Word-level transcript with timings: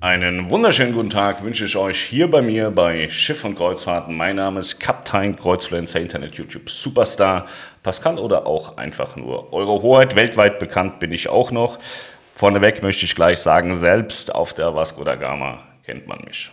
Einen 0.00 0.48
wunderschönen 0.48 0.92
guten 0.92 1.10
Tag 1.10 1.42
wünsche 1.42 1.64
ich 1.64 1.74
euch 1.76 2.00
hier 2.00 2.30
bei 2.30 2.40
mir 2.40 2.70
bei 2.70 3.08
Schiff 3.08 3.44
und 3.44 3.56
Kreuzfahrten. 3.56 4.16
Mein 4.16 4.36
Name 4.36 4.60
ist 4.60 4.78
Kaptein 4.78 5.34
Kreuzfluencer 5.34 5.98
Internet 5.98 6.36
YouTube 6.36 6.70
Superstar 6.70 7.46
Pascal 7.82 8.20
oder 8.20 8.46
auch 8.46 8.76
einfach 8.76 9.16
nur 9.16 9.52
Eure 9.52 9.82
Hoheit. 9.82 10.14
Weltweit 10.14 10.60
bekannt 10.60 11.00
bin 11.00 11.10
ich 11.10 11.28
auch 11.28 11.50
noch. 11.50 11.80
Vorneweg 12.36 12.80
möchte 12.80 13.06
ich 13.06 13.16
gleich 13.16 13.40
sagen, 13.40 13.74
selbst 13.74 14.32
auf 14.32 14.54
der 14.54 14.72
Vasco 14.72 15.02
da 15.02 15.16
Gama 15.16 15.64
kennt 15.84 16.06
man 16.06 16.20
mich. 16.24 16.48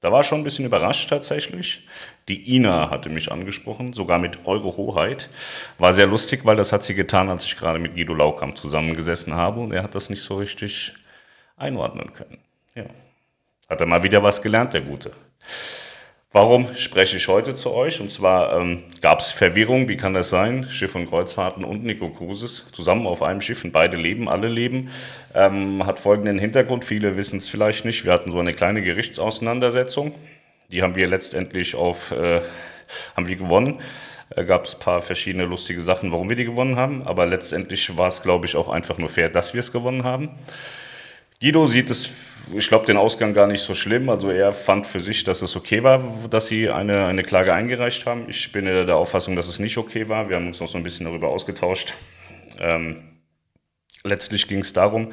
Da 0.00 0.10
war 0.10 0.24
schon 0.24 0.40
ein 0.40 0.44
bisschen 0.44 0.64
überrascht 0.64 1.08
tatsächlich. 1.08 1.86
Die 2.26 2.56
Ina 2.56 2.90
hatte 2.90 3.10
mich 3.10 3.30
angesprochen, 3.30 3.92
sogar 3.92 4.18
mit 4.18 4.44
Eure 4.44 4.76
Hoheit. 4.76 5.30
War 5.78 5.92
sehr 5.92 6.08
lustig, 6.08 6.40
weil 6.42 6.56
das 6.56 6.72
hat 6.72 6.82
sie 6.82 6.94
getan, 6.94 7.30
als 7.30 7.44
ich 7.44 7.56
gerade 7.56 7.78
mit 7.78 7.94
Guido 7.94 8.12
Laukamp 8.12 8.58
zusammengesessen 8.58 9.34
habe 9.34 9.60
und 9.60 9.72
er 9.72 9.84
hat 9.84 9.94
das 9.94 10.10
nicht 10.10 10.22
so 10.22 10.38
richtig 10.38 10.94
einordnen 11.56 12.12
können. 12.12 12.38
Ja. 12.78 12.84
Hat 13.68 13.80
er 13.80 13.88
mal 13.88 14.04
wieder 14.04 14.22
was 14.22 14.40
gelernt, 14.40 14.72
der 14.72 14.82
Gute. 14.82 15.10
Warum 16.30 16.72
spreche 16.76 17.16
ich 17.16 17.26
heute 17.26 17.56
zu 17.56 17.72
euch? 17.72 18.00
Und 18.00 18.08
zwar 18.08 18.56
ähm, 18.56 18.84
gab 19.00 19.18
es 19.18 19.32
Verwirrung, 19.32 19.88
wie 19.88 19.96
kann 19.96 20.14
das 20.14 20.30
sein? 20.30 20.68
Schiff 20.70 20.94
und 20.94 21.06
Kreuzfahrten 21.06 21.64
und 21.64 21.82
Nico 21.82 22.08
Cruises 22.08 22.66
zusammen 22.70 23.08
auf 23.08 23.20
einem 23.20 23.40
Schiff 23.40 23.64
und 23.64 23.72
beide 23.72 23.96
leben, 23.96 24.28
alle 24.28 24.46
leben. 24.46 24.90
Ähm, 25.34 25.84
hat 25.84 25.98
folgenden 25.98 26.38
Hintergrund, 26.38 26.84
viele 26.84 27.16
wissen 27.16 27.38
es 27.38 27.48
vielleicht 27.48 27.84
nicht. 27.84 28.04
Wir 28.04 28.12
hatten 28.12 28.30
so 28.30 28.38
eine 28.38 28.54
kleine 28.54 28.80
Gerichtsauseinandersetzung. 28.80 30.14
Die 30.70 30.80
haben 30.82 30.94
wir 30.94 31.08
letztendlich 31.08 31.74
auf, 31.74 32.12
äh, 32.12 32.42
haben 33.16 33.26
wir 33.26 33.34
gewonnen. 33.34 33.80
Äh, 34.30 34.44
gab 34.44 34.66
es 34.66 34.76
ein 34.76 34.80
paar 34.80 35.02
verschiedene 35.02 35.46
lustige 35.46 35.80
Sachen, 35.80 36.12
warum 36.12 36.28
wir 36.28 36.36
die 36.36 36.44
gewonnen 36.44 36.76
haben. 36.76 37.02
Aber 37.02 37.26
letztendlich 37.26 37.96
war 37.96 38.06
es, 38.06 38.22
glaube 38.22 38.46
ich, 38.46 38.54
auch 38.54 38.68
einfach 38.68 38.98
nur 38.98 39.08
fair, 39.08 39.30
dass 39.30 39.52
wir 39.52 39.60
es 39.60 39.72
gewonnen 39.72 40.04
haben. 40.04 40.30
Guido 41.40 41.66
sieht 41.66 41.90
es 41.90 42.28
ich 42.54 42.68
glaube, 42.68 42.86
den 42.86 42.96
Ausgang 42.96 43.34
gar 43.34 43.46
nicht 43.46 43.62
so 43.62 43.74
schlimm. 43.74 44.08
Also 44.08 44.30
er 44.30 44.52
fand 44.52 44.86
für 44.86 45.00
sich, 45.00 45.24
dass 45.24 45.42
es 45.42 45.56
okay 45.56 45.82
war, 45.82 46.02
dass 46.30 46.46
sie 46.46 46.70
eine, 46.70 47.06
eine 47.06 47.22
Klage 47.22 47.52
eingereicht 47.52 48.06
haben. 48.06 48.26
Ich 48.28 48.52
bin 48.52 48.64
der 48.64 48.96
Auffassung, 48.96 49.36
dass 49.36 49.48
es 49.48 49.58
nicht 49.58 49.76
okay 49.78 50.08
war. 50.08 50.28
Wir 50.28 50.36
haben 50.36 50.46
uns 50.46 50.60
noch 50.60 50.68
so 50.68 50.78
ein 50.78 50.82
bisschen 50.82 51.06
darüber 51.06 51.28
ausgetauscht. 51.28 51.94
Ähm, 52.58 53.20
letztlich 54.04 54.48
ging 54.48 54.60
es 54.60 54.72
darum, 54.72 55.12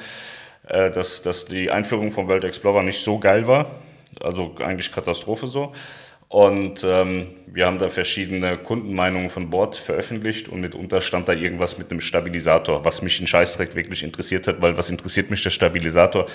äh, 0.68 0.92
dass, 0.92 1.22
dass 1.22 1.46
die 1.46 1.72
Einführung 1.72 2.12
vom 2.12 2.28
World 2.28 2.44
Explorer 2.44 2.84
nicht 2.84 3.04
so 3.04 3.20
geil 3.20 3.48
war. 3.48 3.72
Also 4.22 4.56
eigentlich 4.60 4.92
Katastrophe 4.92 5.48
so. 5.48 5.74
Und 6.36 6.84
ähm, 6.84 7.28
wir 7.48 7.66
haben 7.66 7.78
da 7.78 7.88
verschiedene 7.88 8.58
Kundenmeinungen 8.58 9.30
von 9.30 9.50
Bord 9.50 9.78
veröffentlicht 9.78 10.50
und 10.50 10.60
mitunter 10.60 11.00
stand 11.00 11.30
da 11.30 11.32
irgendwas 11.32 11.78
mit 11.78 11.90
einem 11.90 12.02
Stabilisator, 12.02 12.84
was 12.84 13.02
mich 13.02 13.22
in 13.22 13.26
Scheißdreck 13.26 13.74
wirklich 13.74 14.04
interessiert 14.04 14.46
hat, 14.46 14.62
weil 14.62 14.78
was 14.78 14.90
interessiert 14.90 15.30
mich 15.30 15.44
der 15.44 15.52
Stabilisator? 15.52 16.26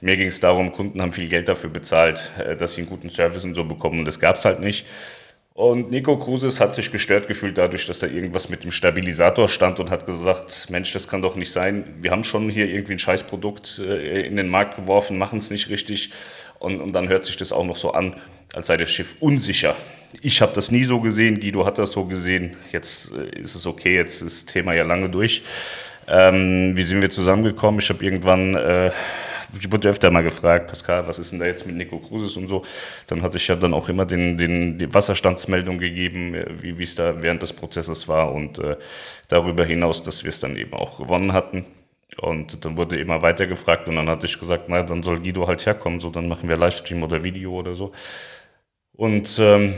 Mir 0.00 0.16
ging 0.16 0.28
es 0.28 0.38
darum, 0.38 0.70
Kunden 0.70 1.02
haben 1.02 1.10
viel 1.10 1.28
Geld 1.28 1.48
dafür 1.48 1.68
bezahlt, 1.68 2.30
äh, 2.38 2.54
dass 2.54 2.74
sie 2.74 2.82
einen 2.82 2.90
guten 2.90 3.10
Service 3.10 3.42
und 3.42 3.56
so 3.56 3.64
bekommen 3.64 3.98
und 3.98 4.04
das 4.04 4.20
gab 4.20 4.36
es 4.36 4.44
halt 4.44 4.60
nicht. 4.60 4.86
Und 5.60 5.90
Nico 5.90 6.16
Cruises 6.16 6.58
hat 6.58 6.72
sich 6.72 6.90
gestört 6.90 7.28
gefühlt 7.28 7.58
dadurch, 7.58 7.84
dass 7.84 7.98
da 7.98 8.06
irgendwas 8.06 8.48
mit 8.48 8.64
dem 8.64 8.70
Stabilisator 8.70 9.46
stand 9.46 9.78
und 9.78 9.90
hat 9.90 10.06
gesagt, 10.06 10.68
Mensch, 10.70 10.90
das 10.94 11.06
kann 11.06 11.20
doch 11.20 11.36
nicht 11.36 11.52
sein. 11.52 11.84
Wir 12.00 12.12
haben 12.12 12.24
schon 12.24 12.48
hier 12.48 12.66
irgendwie 12.66 12.94
ein 12.94 12.98
Scheißprodukt 12.98 13.78
äh, 13.86 14.22
in 14.22 14.36
den 14.36 14.48
Markt 14.48 14.76
geworfen, 14.76 15.18
machen 15.18 15.38
es 15.38 15.50
nicht 15.50 15.68
richtig. 15.68 16.12
Und, 16.60 16.80
und 16.80 16.92
dann 16.92 17.10
hört 17.10 17.26
sich 17.26 17.36
das 17.36 17.52
auch 17.52 17.66
noch 17.66 17.76
so 17.76 17.92
an, 17.92 18.16
als 18.54 18.68
sei 18.68 18.78
das 18.78 18.90
Schiff 18.90 19.16
unsicher. 19.20 19.76
Ich 20.22 20.40
habe 20.40 20.54
das 20.54 20.70
nie 20.70 20.84
so 20.84 20.98
gesehen, 20.98 21.40
Guido 21.40 21.66
hat 21.66 21.76
das 21.76 21.92
so 21.92 22.06
gesehen. 22.06 22.56
Jetzt 22.72 23.12
äh, 23.12 23.38
ist 23.38 23.54
es 23.54 23.66
okay, 23.66 23.96
jetzt 23.96 24.22
ist 24.22 24.46
das 24.46 24.54
Thema 24.54 24.72
ja 24.72 24.84
lange 24.84 25.10
durch. 25.10 25.42
Ähm, 26.08 26.74
wie 26.74 26.84
sind 26.84 27.02
wir 27.02 27.10
zusammengekommen? 27.10 27.80
Ich 27.80 27.90
habe 27.90 28.02
irgendwann, 28.02 28.54
äh, 28.54 28.92
ich 29.58 29.70
wurde 29.70 29.88
öfter 29.88 30.10
mal 30.10 30.22
gefragt, 30.22 30.68
Pascal, 30.68 31.06
was 31.06 31.18
ist 31.18 31.32
denn 31.32 31.38
da 31.38 31.46
jetzt 31.46 31.66
mit 31.66 31.76
Nico 31.76 31.98
Cruises 31.98 32.36
und 32.36 32.48
so. 32.48 32.64
Dann 33.06 33.22
hatte 33.22 33.36
ich 33.36 33.48
ja 33.48 33.56
dann 33.56 33.74
auch 33.74 33.88
immer 33.88 34.06
den, 34.06 34.36
den, 34.36 34.78
die 34.78 34.92
Wasserstandsmeldung 34.92 35.78
gegeben, 35.78 36.34
wie 36.60 36.82
es 36.82 36.94
da 36.94 37.22
während 37.22 37.42
des 37.42 37.52
Prozesses 37.52 38.08
war 38.08 38.32
und 38.32 38.58
äh, 38.58 38.76
darüber 39.28 39.64
hinaus, 39.64 40.02
dass 40.02 40.24
wir 40.24 40.28
es 40.28 40.40
dann 40.40 40.56
eben 40.56 40.74
auch 40.74 40.98
gewonnen 40.98 41.32
hatten. 41.32 41.64
Und 42.20 42.64
dann 42.64 42.76
wurde 42.76 42.98
immer 42.98 43.22
weiter 43.22 43.46
gefragt 43.46 43.88
und 43.88 43.96
dann 43.96 44.08
hatte 44.08 44.26
ich 44.26 44.38
gesagt, 44.38 44.64
na, 44.68 44.82
dann 44.82 45.02
soll 45.02 45.20
Guido 45.20 45.46
halt 45.46 45.64
herkommen, 45.64 46.00
so 46.00 46.10
dann 46.10 46.28
machen 46.28 46.48
wir 46.48 46.56
Livestream 46.56 47.02
oder 47.02 47.22
Video 47.22 47.52
oder 47.52 47.74
so. 47.74 47.92
Und 48.94 49.38
ähm, 49.38 49.74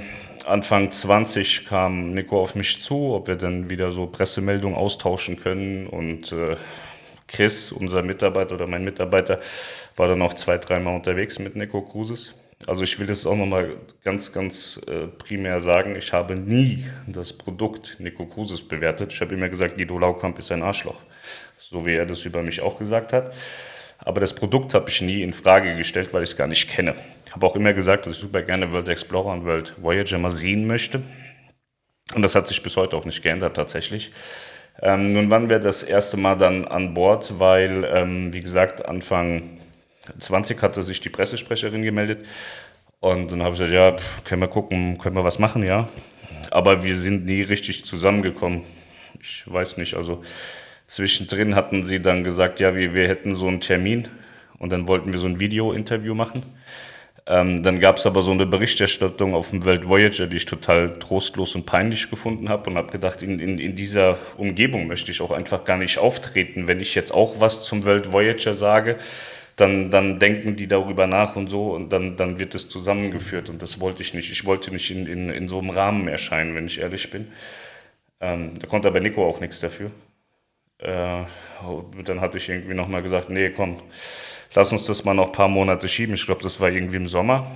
Anfang 0.47 0.91
20 0.91 1.67
kam 1.67 2.15
Nico 2.15 2.41
auf 2.41 2.55
mich 2.55 2.83
zu, 2.83 3.15
ob 3.15 3.29
wir 3.29 3.37
dann 3.37 3.71
wieder 3.71 3.93
so 3.93 4.07
Pressemeldungen 4.07 4.77
austauschen 4.77 5.39
können 5.39 5.87
und 5.87 6.33
äh, 6.33 6.57
Chris, 7.33 7.73
unser 7.73 8.03
Mitarbeiter 8.03 8.55
oder 8.55 8.67
mein 8.67 8.85
Mitarbeiter, 8.85 9.41
war 9.97 10.09
dann 10.09 10.23
auch 10.23 10.35
zwei, 10.35 10.59
dreimal 10.59 10.95
unterwegs 10.95 11.39
mit 11.39 11.57
Nico 11.57 11.83
Cruises. 11.83 12.35
Also 12.67 12.85
ich 12.85 12.97
will 13.01 13.09
das 13.09 13.27
auch 13.27 13.35
nochmal 13.35 13.77
ganz, 14.05 14.33
ganz 14.33 14.81
äh, 14.87 15.09
primär 15.09 15.59
sagen, 15.59 15.97
ich 15.97 16.13
habe 16.13 16.37
nie 16.37 16.85
das 17.09 17.33
Produkt 17.33 17.97
Nico 17.99 18.25
Cruises 18.25 18.63
bewertet. 18.63 19.13
Ich 19.13 19.21
habe 19.21 19.35
immer 19.35 19.49
gesagt, 19.49 19.77
Guido 19.77 19.99
Laukamp 19.99 20.39
ist 20.39 20.53
ein 20.53 20.63
Arschloch 20.63 21.03
so 21.73 21.87
wie 21.87 21.95
er 21.95 22.07
das 22.07 22.25
über 22.25 22.43
mich 22.43 22.61
auch 22.61 22.79
gesagt 22.79 23.13
hat. 23.13 23.33
Aber 23.99 24.21
das 24.21 24.35
Produkt 24.35 24.75
habe 24.75 24.91
ich 24.91 25.01
nie 25.01 25.23
in 25.23 25.33
Frage 25.33 25.77
gestellt, 25.77 26.13
weil 26.13 26.23
ich 26.23 26.31
es 26.31 26.37
gar 26.37 26.49
nicht 26.49 26.69
kenne. 26.69 26.95
Ich 27.25 27.33
habe 27.33 27.47
auch 27.47 27.57
immer 27.57 27.73
gesagt, 27.73 28.07
dass 28.07 28.17
ich 28.17 28.21
super 28.21 28.43
gerne 28.43 28.73
World 28.73 28.89
Explorer 28.89 29.33
und 29.33 29.45
World 29.45 29.73
Voyager 29.81 30.19
mal 30.19 30.31
sehen 30.31 30.67
möchte. 30.67 31.03
Und 32.15 32.23
das 32.23 32.35
hat 32.35 32.47
sich 32.47 32.63
bis 32.63 32.77
heute 32.77 32.97
auch 32.97 33.05
nicht 33.05 33.23
geändert 33.23 33.57
tatsächlich. 33.57 34.11
Ähm, 34.81 35.13
nun 35.13 35.31
waren 35.31 35.49
wir 35.49 35.59
das 35.59 35.83
erste 35.83 36.17
Mal 36.17 36.37
dann 36.37 36.67
an 36.67 36.95
Bord, 36.95 37.39
weil, 37.39 37.85
ähm, 37.85 38.33
wie 38.33 38.41
gesagt, 38.41 38.85
Anfang 38.85 39.59
20 40.19 40.61
hatte 40.63 40.83
sich 40.83 41.01
die 41.01 41.09
Pressesprecherin 41.09 41.83
gemeldet. 41.83 42.25
Und 43.01 43.33
dann 43.33 43.43
habe 43.43 43.55
ich 43.55 43.61
gesagt, 43.61 43.73
ja, 43.73 43.97
können 44.25 44.43
wir 44.43 44.49
gucken, 44.49 44.99
können 44.99 45.17
wir 45.17 45.25
was 45.25 45.39
machen, 45.39 45.65
ja. 45.65 45.89
Aber 46.51 46.85
wir 46.85 46.97
sind 46.97 47.25
nie 47.25 47.43
richtig 47.43 47.85
zusammengekommen. 47.85 48.63
Ich 49.21 49.43
weiß 49.47 49.77
nicht, 49.77 49.95
also 49.95 50.23
Zwischendrin 50.87 51.55
hatten 51.55 51.85
sie 51.85 52.01
dann 52.01 52.23
gesagt, 52.23 52.61
ja, 52.61 52.75
wir, 52.77 52.95
wir 52.95 53.09
hätten 53.09 53.35
so 53.35 53.49
einen 53.49 53.61
Termin 53.61 54.09
und 54.59 54.73
dann 54.73 54.89
wollten 54.89 55.13
wir 55.13 55.19
so 55.19 55.27
ein 55.27 55.41
Video-Interview 55.41 56.15
machen. 56.15 56.43
Ähm, 57.25 57.63
dann 57.63 57.79
gab 57.79 57.99
es 57.99 58.07
aber 58.07 58.23
so 58.23 58.33
eine 58.33 58.47
Berichterstattung 58.47 59.35
auf 59.35 59.51
dem 59.51 59.65
World 59.65 59.89
Voyager, 59.89 60.27
die 60.27 60.39
ich 60.39 60.45
total 60.45 60.99
trostlos 60.99 61.55
und 61.55 61.67
peinlich 61.67 62.11
gefunden 62.11 62.49
habe 62.49 62.69
und 62.69 62.77
habe 62.77 62.91
gedacht, 62.91 63.23
in, 63.23 63.39
in, 63.39 63.59
in 63.59 63.77
dieser 63.77 64.19
Umgebung 64.39 64.89
möchte 64.89 65.13
ich 65.13 65.21
auch 65.21 65.31
einfach 65.31 65.65
gar 65.65 65.77
nicht 65.77 65.99
auftreten. 65.99 66.67
Wenn 66.67 66.81
ich 66.81 66.97
jetzt 66.97 67.13
auch 67.13 67.41
was 67.41 67.63
zum 67.63 67.85
World 67.85 68.13
Voyager 68.13 68.55
sage, 68.55 68.97
dann, 69.55 69.91
dann 69.91 70.19
denken 70.19 70.57
die 70.57 70.67
darüber 70.67 71.07
nach 71.07 71.37
und 71.37 71.49
so 71.49 71.73
und 71.73 71.93
dann, 71.93 72.17
dann 72.17 72.41
wird 72.41 72.55
es 72.57 72.69
zusammengeführt 72.69 73.51
und 73.51 73.63
das 73.63 73.81
wollte 73.81 74.03
ich 74.03 74.15
nicht. 74.15 74.33
Ich 74.33 74.45
wollte 74.45 74.73
nicht 74.73 74.91
in, 74.91 75.07
in, 75.07 75.31
in 75.31 75.49
so 75.49 75.59
einem 75.59 75.71
Rahmen 75.71 76.09
erscheinen, 76.09 76.57
wenn 76.57 76.67
ich 76.67 76.81
ehrlich 76.81 77.11
bin. 77.11 77.29
Ähm, 78.21 78.59
da 78.59 78.67
konnte 78.67 78.89
aber 78.89 79.01
Nico 79.01 79.25
auch 79.25 79.41
nichts 79.41 79.61
dafür. 79.61 79.93
Äh, 80.79 81.25
dann 82.05 82.21
hatte 82.21 82.39
ich 82.39 82.49
irgendwie 82.49 82.75
nochmal 82.75 83.03
gesagt, 83.03 83.31
nee, 83.31 83.51
komm, 83.51 83.77
lass 84.55 84.73
uns 84.73 84.87
das 84.87 85.05
mal 85.05 85.15
noch 85.15 85.27
ein 85.27 85.33
paar 85.33 85.49
Monate 85.49 85.89
schieben. 85.89 86.15
Ich 86.15 86.27
glaube, 86.27 86.43
das 86.43 86.61
war 86.61 86.71
irgendwie 86.71 86.97
im 86.97 87.09
Sommer. 87.09 87.47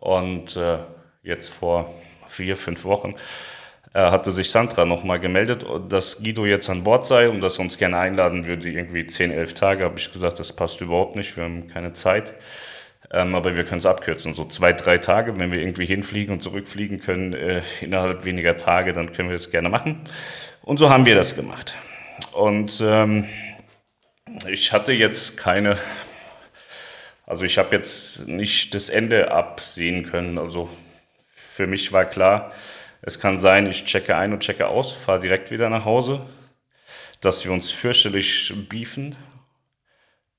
Und 0.00 0.56
äh, 0.56 0.78
jetzt 1.22 1.50
vor 1.50 1.94
vier, 2.26 2.56
fünf 2.56 2.84
Wochen 2.84 3.14
äh, 3.94 4.00
hatte 4.00 4.30
sich 4.30 4.50
Sandra 4.50 4.84
nochmal 4.84 5.20
gemeldet, 5.20 5.64
dass 5.88 6.22
Guido 6.22 6.46
jetzt 6.46 6.70
an 6.70 6.82
Bord 6.82 7.06
sei 7.06 7.28
und 7.28 7.40
dass 7.40 7.58
er 7.58 7.60
uns 7.60 7.78
gerne 7.78 7.98
einladen 7.98 8.46
würde, 8.46 8.68
irgendwie 8.68 9.06
zehn, 9.06 9.30
elf 9.30 9.54
Tage. 9.54 9.84
Habe 9.84 9.98
ich 9.98 10.12
gesagt, 10.12 10.38
das 10.38 10.52
passt 10.52 10.80
überhaupt 10.80 11.16
nicht, 11.16 11.36
wir 11.36 11.44
haben 11.44 11.68
keine 11.68 11.92
Zeit. 11.92 12.34
Ähm, 13.12 13.34
aber 13.34 13.54
wir 13.54 13.64
können 13.64 13.78
es 13.78 13.86
abkürzen. 13.86 14.32
So 14.32 14.46
zwei, 14.46 14.72
drei 14.72 14.96
Tage, 14.96 15.38
wenn 15.38 15.52
wir 15.52 15.60
irgendwie 15.60 15.84
hinfliegen 15.84 16.34
und 16.34 16.42
zurückfliegen 16.42 17.00
können, 17.00 17.34
äh, 17.34 17.62
innerhalb 17.82 18.24
weniger 18.24 18.56
Tage, 18.56 18.94
dann 18.94 19.12
können 19.12 19.28
wir 19.28 19.36
das 19.36 19.50
gerne 19.50 19.68
machen. 19.68 20.00
Und 20.62 20.78
so 20.78 20.88
haben 20.88 21.04
wir 21.04 21.14
das 21.14 21.36
gemacht. 21.36 21.74
Und 22.32 22.82
ähm, 22.84 23.26
ich 24.50 24.72
hatte 24.72 24.92
jetzt 24.92 25.36
keine, 25.36 25.76
also 27.26 27.44
ich 27.44 27.58
habe 27.58 27.74
jetzt 27.76 28.26
nicht 28.26 28.74
das 28.74 28.88
Ende 28.88 29.30
absehen 29.30 30.04
können. 30.04 30.38
Also 30.38 30.68
für 31.34 31.66
mich 31.66 31.92
war 31.92 32.04
klar, 32.04 32.52
es 33.00 33.18
kann 33.20 33.38
sein, 33.38 33.68
ich 33.68 33.84
checke 33.84 34.16
ein 34.16 34.32
und 34.32 34.40
checke 34.40 34.68
aus, 34.68 34.92
fahre 34.92 35.20
direkt 35.20 35.50
wieder 35.50 35.68
nach 35.68 35.84
Hause, 35.84 36.26
dass 37.20 37.44
wir 37.44 37.52
uns 37.52 37.70
fürchterlich 37.70 38.52
beefen, 38.68 39.16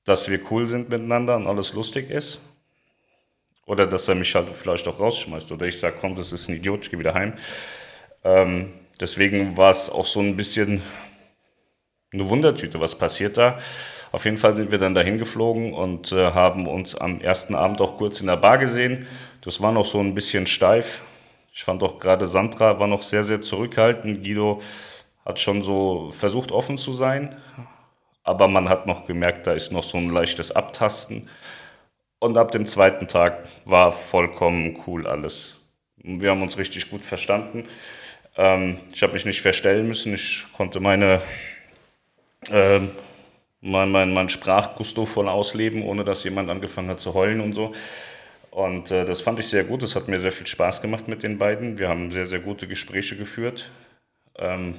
dass 0.06 0.30
wir 0.30 0.40
cool 0.52 0.68
sind 0.68 0.90
miteinander 0.90 1.36
und 1.36 1.48
alles 1.48 1.74
lustig 1.74 2.10
ist. 2.10 2.42
Oder 3.66 3.88
dass 3.88 4.10
er 4.10 4.16
mich 4.16 4.36
halt 4.36 4.50
vielleicht 4.54 4.88
auch 4.90 5.00
rausschmeißt. 5.00 5.52
Oder 5.54 5.68
ich 5.68 5.80
sage, 5.80 5.96
komm, 6.00 6.16
das 6.16 6.34
ist 6.34 6.50
ein 6.50 6.56
Idiot, 6.58 6.84
ich 6.84 6.90
gehe 6.90 7.00
wieder 7.00 7.14
heim. 7.14 7.34
Ähm, 8.26 8.74
deswegen 9.00 9.56
war 9.56 9.72
es 9.72 9.90
auch 9.90 10.06
so 10.06 10.20
ein 10.20 10.36
bisschen 10.36 10.82
eine 12.14 12.30
Wundertüte, 12.30 12.80
was 12.80 12.96
passiert 12.96 13.38
da. 13.38 13.60
Auf 14.12 14.26
jeden 14.26 14.38
Fall 14.38 14.56
sind 14.56 14.72
wir 14.72 14.78
dann 14.78 14.94
dahin 14.94 15.18
geflogen 15.18 15.74
und 15.74 16.12
äh, 16.12 16.32
haben 16.32 16.68
uns 16.68 16.96
am 16.96 17.20
ersten 17.20 17.56
Abend 17.56 17.82
auch 17.82 17.98
kurz 17.98 18.22
in 18.22 18.28
der 18.28 18.38
Bar 18.38 18.60
gesehen. 18.60 19.08
Das 19.42 19.60
war 19.62 19.72
noch 19.72 19.86
so 19.86 20.00
ein 20.00 20.14
bisschen 20.14 20.46
steif. 20.46 21.02
Ich 21.54 21.64
fand 21.64 21.84
auch 21.84 22.00
gerade 22.00 22.28
Sandra 22.28 22.80
war 22.80 22.88
noch 22.88 23.04
sehr, 23.04 23.24
sehr 23.24 23.42
zurückhaltend. 23.42 24.24
Guido 24.24 24.62
hat 25.26 25.40
schon 25.40 25.64
so 25.64 26.12
versucht, 26.12 26.52
offen 26.52 26.78
zu 26.78 26.94
sein. 26.94 27.36
Aber 28.24 28.48
man 28.48 28.70
hat 28.70 28.88
noch 28.88 29.06
gemerkt, 29.06 29.48
da 29.48 29.54
ist 29.54 29.72
noch 29.72 29.84
so 29.84 29.98
ein 29.98 30.10
leichtes 30.10 30.52
Abtasten. 30.52 31.28
Und 32.20 32.38
ab 32.38 32.52
dem 32.52 32.66
zweiten 32.66 33.08
Tag 33.08 33.44
war 33.66 33.92
vollkommen 33.92 34.80
cool 34.88 35.08
alles. 35.08 35.60
Wir 35.98 36.32
haben 36.32 36.42
uns 36.42 36.58
richtig 36.58 36.90
gut 36.90 37.04
verstanden. 37.04 37.68
Ähm, 38.38 38.78
ich 38.94 39.04
habe 39.04 39.14
mich 39.14 39.26
nicht 39.26 39.42
verstellen 39.42 39.88
müssen. 39.88 40.14
Ich 40.14 40.46
konnte 40.54 40.80
meine, 40.80 41.22
äh, 42.52 42.82
mein, 43.62 43.92
mein, 43.92 44.14
mein 44.14 44.30
Sprachgusto 44.30 45.06
voll 45.06 45.30
ausleben, 45.30 45.84
ohne 45.84 46.04
dass 46.04 46.24
jemand 46.24 46.50
angefangen 46.50 46.90
hat 46.90 47.00
zu 47.00 47.14
heulen 47.14 47.42
und 47.42 47.54
so. 47.54 47.74
Und 48.52 48.92
äh, 48.92 49.06
das 49.06 49.22
fand 49.22 49.40
ich 49.40 49.48
sehr 49.48 49.64
gut. 49.64 49.82
Es 49.82 49.96
hat 49.96 50.08
mir 50.08 50.20
sehr 50.20 50.32
viel 50.32 50.46
Spaß 50.46 50.82
gemacht 50.82 51.08
mit 51.08 51.24
den 51.24 51.38
beiden. 51.38 51.80
Wir 51.80 51.90
haben 51.90 52.12
sehr, 52.12 52.28
sehr 52.28 52.40
gute 52.40 52.68
Gespräche 52.68 53.16
geführt. 53.16 53.72
Ähm, 54.38 54.76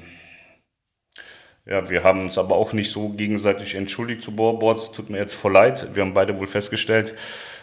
ja, 1.66 1.88
wir 1.88 2.04
haben 2.04 2.20
uns 2.20 2.36
aber 2.36 2.56
auch 2.56 2.74
nicht 2.74 2.92
so 2.92 3.08
gegenseitig 3.08 3.74
entschuldigt 3.74 4.22
zu 4.22 4.36
Boarboards. 4.36 4.92
Tut 4.92 5.08
mir 5.08 5.18
jetzt 5.18 5.34
voll 5.34 5.52
leid. 5.52 5.88
Wir 5.94 6.02
haben 6.02 6.12
beide 6.12 6.38
wohl 6.38 6.46
festgestellt, 6.46 7.14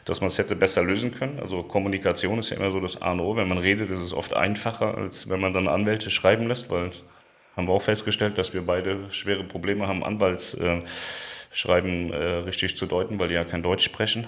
dass 0.06 0.22
man 0.22 0.28
es 0.28 0.40
hätte 0.40 0.56
besser 0.56 0.84
lösen 0.84 1.14
können. 1.14 1.40
Also 1.40 1.62
Kommunikation 1.62 2.40
ist 2.40 2.50
ja 2.50 2.58
immer 2.58 2.72
so 2.72 2.80
das 2.80 3.02
A 3.02 3.12
und 3.12 3.20
O. 3.20 3.36
Wenn 3.36 3.48
man 3.48 3.60
redet, 3.60 3.92
ist 3.92 4.02
es 4.02 4.14
oft 4.14 4.34
einfacher, 4.34 4.98
als 4.98 5.30
wenn 5.30 5.40
man 5.40 5.54
dann 5.54 5.68
Anwälte 5.68 6.10
schreiben 6.10 6.48
lässt, 6.48 6.72
weil 6.72 6.92
haben 7.56 7.68
wir 7.68 7.74
auch 7.74 7.82
festgestellt, 7.82 8.38
dass 8.38 8.54
wir 8.54 8.66
beide 8.66 9.12
schwere 9.12 9.44
Probleme 9.44 9.88
haben, 9.88 10.04
Anwaltsschreiben 10.04 12.14
äh, 12.14 12.18
richtig 12.46 12.78
zu 12.78 12.86
deuten, 12.86 13.20
weil 13.20 13.28
die 13.28 13.34
ja 13.34 13.44
kein 13.44 13.64
Deutsch 13.64 13.84
sprechen. 13.84 14.28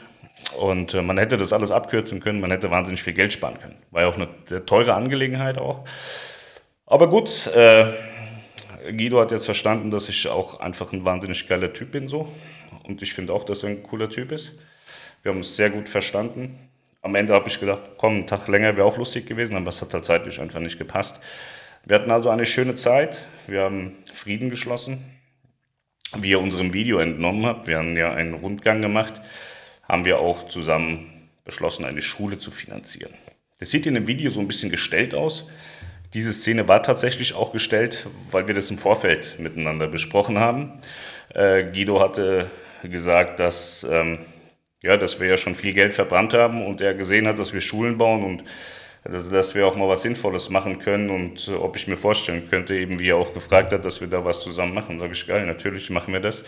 Und 0.59 0.93
äh, 0.93 1.01
man 1.01 1.17
hätte 1.17 1.37
das 1.37 1.53
alles 1.53 1.71
abkürzen 1.71 2.19
können, 2.19 2.41
man 2.41 2.51
hätte 2.51 2.71
wahnsinnig 2.71 3.03
viel 3.03 3.13
Geld 3.13 3.33
sparen 3.33 3.59
können. 3.59 3.77
War 3.91 4.03
ja 4.03 4.09
auch 4.09 4.17
eine 4.17 4.65
teure 4.65 4.93
Angelegenheit 4.93 5.57
auch. 5.57 5.85
Aber 6.85 7.07
gut, 7.07 7.47
äh, 7.47 7.85
Guido 8.91 9.21
hat 9.21 9.31
jetzt 9.31 9.45
verstanden, 9.45 9.91
dass 9.91 10.09
ich 10.09 10.27
auch 10.27 10.59
einfach 10.59 10.91
ein 10.91 11.05
wahnsinnig 11.05 11.47
geiler 11.47 11.71
Typ 11.71 11.91
bin 11.91 12.09
so. 12.09 12.27
Und 12.83 13.01
ich 13.01 13.13
finde 13.13 13.33
auch, 13.33 13.45
dass 13.45 13.63
er 13.63 13.69
ein 13.69 13.83
cooler 13.83 14.09
Typ 14.09 14.31
ist. 14.31 14.53
Wir 15.21 15.31
haben 15.31 15.37
uns 15.37 15.55
sehr 15.55 15.69
gut 15.69 15.87
verstanden. 15.87 16.57
Am 17.01 17.15
Ende 17.15 17.33
habe 17.33 17.47
ich 17.47 17.59
gedacht, 17.59 17.81
komm, 17.97 18.19
ein 18.19 18.27
Tag 18.27 18.47
länger 18.47 18.75
wäre 18.75 18.85
auch 18.85 18.97
lustig 18.97 19.25
gewesen, 19.25 19.55
aber 19.55 19.69
es 19.69 19.81
hat 19.81 19.93
halt 19.93 20.05
zeitlich 20.05 20.39
einfach 20.39 20.59
nicht 20.59 20.77
gepasst. 20.77 21.19
Wir 21.85 21.97
hatten 21.97 22.11
also 22.11 22.29
eine 22.29 22.45
schöne 22.45 22.75
Zeit. 22.75 23.25
Wir 23.45 23.61
haben 23.61 23.91
Frieden 24.13 24.49
geschlossen. 24.49 25.03
Wie 26.15 26.29
ihr 26.29 26.39
unserem 26.39 26.73
Video 26.73 26.99
entnommen 26.99 27.45
habt, 27.45 27.67
wir 27.67 27.77
haben 27.77 27.97
ja 27.97 28.13
einen 28.13 28.35
Rundgang 28.35 28.81
gemacht, 28.81 29.19
haben 29.81 30.05
wir 30.05 30.19
auch 30.19 30.47
zusammen 30.47 31.27
beschlossen, 31.43 31.83
eine 31.83 32.01
Schule 32.01 32.37
zu 32.37 32.51
finanzieren. 32.51 33.13
Das 33.59 33.71
sieht 33.71 33.85
in 33.85 33.95
dem 33.95 34.07
Video 34.07 34.31
so 34.31 34.39
ein 34.39 34.47
bisschen 34.47 34.69
gestellt 34.69 35.13
aus. 35.13 35.45
Diese 36.13 36.31
Szene 36.31 36.67
war 36.69 36.83
tatsächlich 36.83 37.33
auch 37.33 37.51
gestellt, 37.51 38.07
weil 38.31 38.47
wir 38.47 38.55
das 38.55 38.69
im 38.69 38.77
Vorfeld 38.77 39.37
miteinander 39.39 39.87
besprochen 39.87 40.39
haben. 40.39 40.79
Äh, 41.33 41.63
Guido 41.63 41.99
hatte 41.99 42.49
gesagt, 42.83 43.41
dass, 43.41 43.85
ähm, 43.91 44.19
ja, 44.81 44.95
dass 44.95 45.19
wir 45.19 45.27
ja 45.27 45.35
schon 45.35 45.55
viel 45.55 45.73
Geld 45.73 45.93
verbrannt 45.93 46.33
haben 46.33 46.65
und 46.65 46.79
er 46.79 46.93
gesehen 46.93 47.27
hat, 47.27 47.39
dass 47.39 47.53
wir 47.53 47.61
Schulen 47.61 47.97
bauen 47.97 48.23
und 48.23 48.43
dass 49.05 49.55
wir 49.55 49.67
auch 49.67 49.75
mal 49.75 49.89
was 49.89 50.01
Sinnvolles 50.01 50.49
machen 50.49 50.79
können 50.79 51.09
und 51.09 51.49
ob 51.49 51.75
ich 51.75 51.87
mir 51.87 51.97
vorstellen 51.97 52.47
könnte, 52.49 52.75
eben 52.75 52.99
wie 52.99 53.09
er 53.09 53.17
auch 53.17 53.33
gefragt 53.33 53.73
hat, 53.73 53.83
dass 53.83 53.99
wir 53.99 54.07
da 54.07 54.23
was 54.23 54.39
zusammen 54.39 54.73
machen. 54.73 54.99
Sag 54.99 55.11
ich, 55.11 55.27
geil, 55.27 55.45
natürlich 55.45 55.89
machen 55.89 56.13
wir 56.13 56.21
das. 56.21 56.43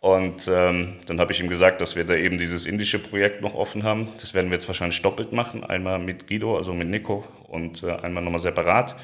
Und 0.00 0.48
ähm, 0.52 0.94
dann 1.06 1.20
habe 1.20 1.32
ich 1.32 1.40
ihm 1.40 1.48
gesagt, 1.48 1.80
dass 1.80 1.94
wir 1.94 2.04
da 2.04 2.14
eben 2.14 2.36
dieses 2.36 2.66
indische 2.66 2.98
Projekt 2.98 3.40
noch 3.40 3.54
offen 3.54 3.84
haben. 3.84 4.08
Das 4.20 4.34
werden 4.34 4.50
wir 4.50 4.54
jetzt 4.54 4.66
wahrscheinlich 4.66 5.00
doppelt 5.00 5.32
machen. 5.32 5.62
Einmal 5.62 6.00
mit 6.00 6.26
Guido, 6.26 6.56
also 6.56 6.74
mit 6.74 6.88
Nico 6.88 7.24
und 7.48 7.84
äh, 7.84 7.92
einmal 7.92 8.22
nochmal 8.24 8.40
separat. 8.40 8.96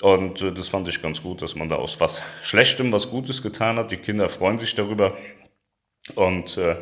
Und 0.00 0.40
äh, 0.40 0.52
das 0.52 0.68
fand 0.68 0.88
ich 0.88 1.02
ganz 1.02 1.22
gut, 1.22 1.42
dass 1.42 1.56
man 1.56 1.68
da 1.68 1.76
aus 1.76 2.00
was 2.00 2.22
Schlechtem 2.42 2.90
was 2.90 3.10
Gutes 3.10 3.42
getan 3.42 3.76
hat. 3.76 3.90
Die 3.90 3.98
Kinder 3.98 4.30
freuen 4.30 4.58
sich 4.58 4.74
darüber. 4.74 5.14
Und 6.14 6.56
äh, 6.56 6.76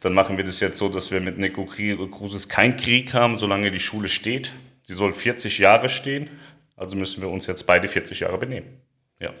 dann 0.00 0.14
machen 0.14 0.36
wir 0.36 0.44
das 0.44 0.60
jetzt 0.60 0.78
so, 0.78 0.88
dass 0.88 1.10
wir 1.10 1.20
mit 1.20 1.38
Nico 1.38 1.64
Cruises 1.64 2.48
keinen 2.48 2.76
Krieg 2.76 3.12
haben, 3.12 3.38
solange 3.38 3.70
die 3.70 3.80
Schule 3.80 4.08
steht. 4.08 4.50
Sie 4.84 4.94
soll 4.94 5.12
40 5.12 5.58
Jahre 5.58 5.88
stehen. 5.88 6.30
Also 6.76 6.96
müssen 6.96 7.20
wir 7.20 7.28
uns 7.28 7.46
jetzt 7.46 7.66
beide 7.66 7.86
40 7.86 8.20
Jahre 8.20 8.38
benehmen. 8.38 8.80
Ja. 9.20 9.34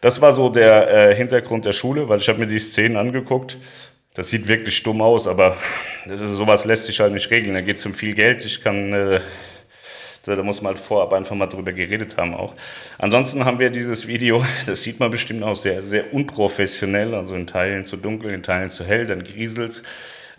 Das 0.00 0.20
war 0.20 0.32
so 0.32 0.48
der 0.48 1.10
äh, 1.10 1.14
Hintergrund 1.16 1.64
der 1.64 1.72
Schule, 1.72 2.08
weil 2.08 2.20
ich 2.20 2.28
habe 2.28 2.38
mir 2.38 2.46
die 2.46 2.60
Szenen 2.60 2.96
angeguckt. 2.96 3.58
Das 4.14 4.28
sieht 4.28 4.46
wirklich 4.46 4.80
dumm 4.84 5.02
aus, 5.02 5.26
aber 5.26 5.56
das 6.06 6.20
ist, 6.20 6.30
sowas 6.30 6.64
lässt 6.64 6.84
sich 6.84 7.00
halt 7.00 7.12
nicht 7.12 7.30
regeln. 7.30 7.54
Da 7.54 7.60
geht 7.60 7.78
es 7.78 7.86
um 7.86 7.94
viel 7.94 8.14
Geld. 8.14 8.44
Ich 8.44 8.62
kann, 8.62 8.92
äh, 8.92 9.20
da 10.24 10.42
muss 10.42 10.62
man 10.62 10.74
halt 10.74 10.84
vorab 10.84 11.12
einfach 11.12 11.36
mal 11.36 11.46
drüber 11.46 11.72
geredet 11.72 12.16
haben 12.16 12.34
auch. 12.34 12.54
Ansonsten 12.98 13.44
haben 13.44 13.58
wir 13.58 13.70
dieses 13.70 14.06
Video, 14.06 14.44
das 14.66 14.82
sieht 14.82 15.00
man 15.00 15.10
bestimmt 15.10 15.42
auch 15.42 15.56
sehr, 15.56 15.82
sehr 15.82 16.12
unprofessionell, 16.12 17.14
also 17.14 17.34
in 17.34 17.46
Teilen 17.46 17.86
zu 17.86 17.96
dunkel, 17.96 18.32
in 18.32 18.42
Teilen 18.42 18.70
zu 18.70 18.84
hell, 18.84 19.06
dann 19.06 19.22
grieselt's. 19.22 19.82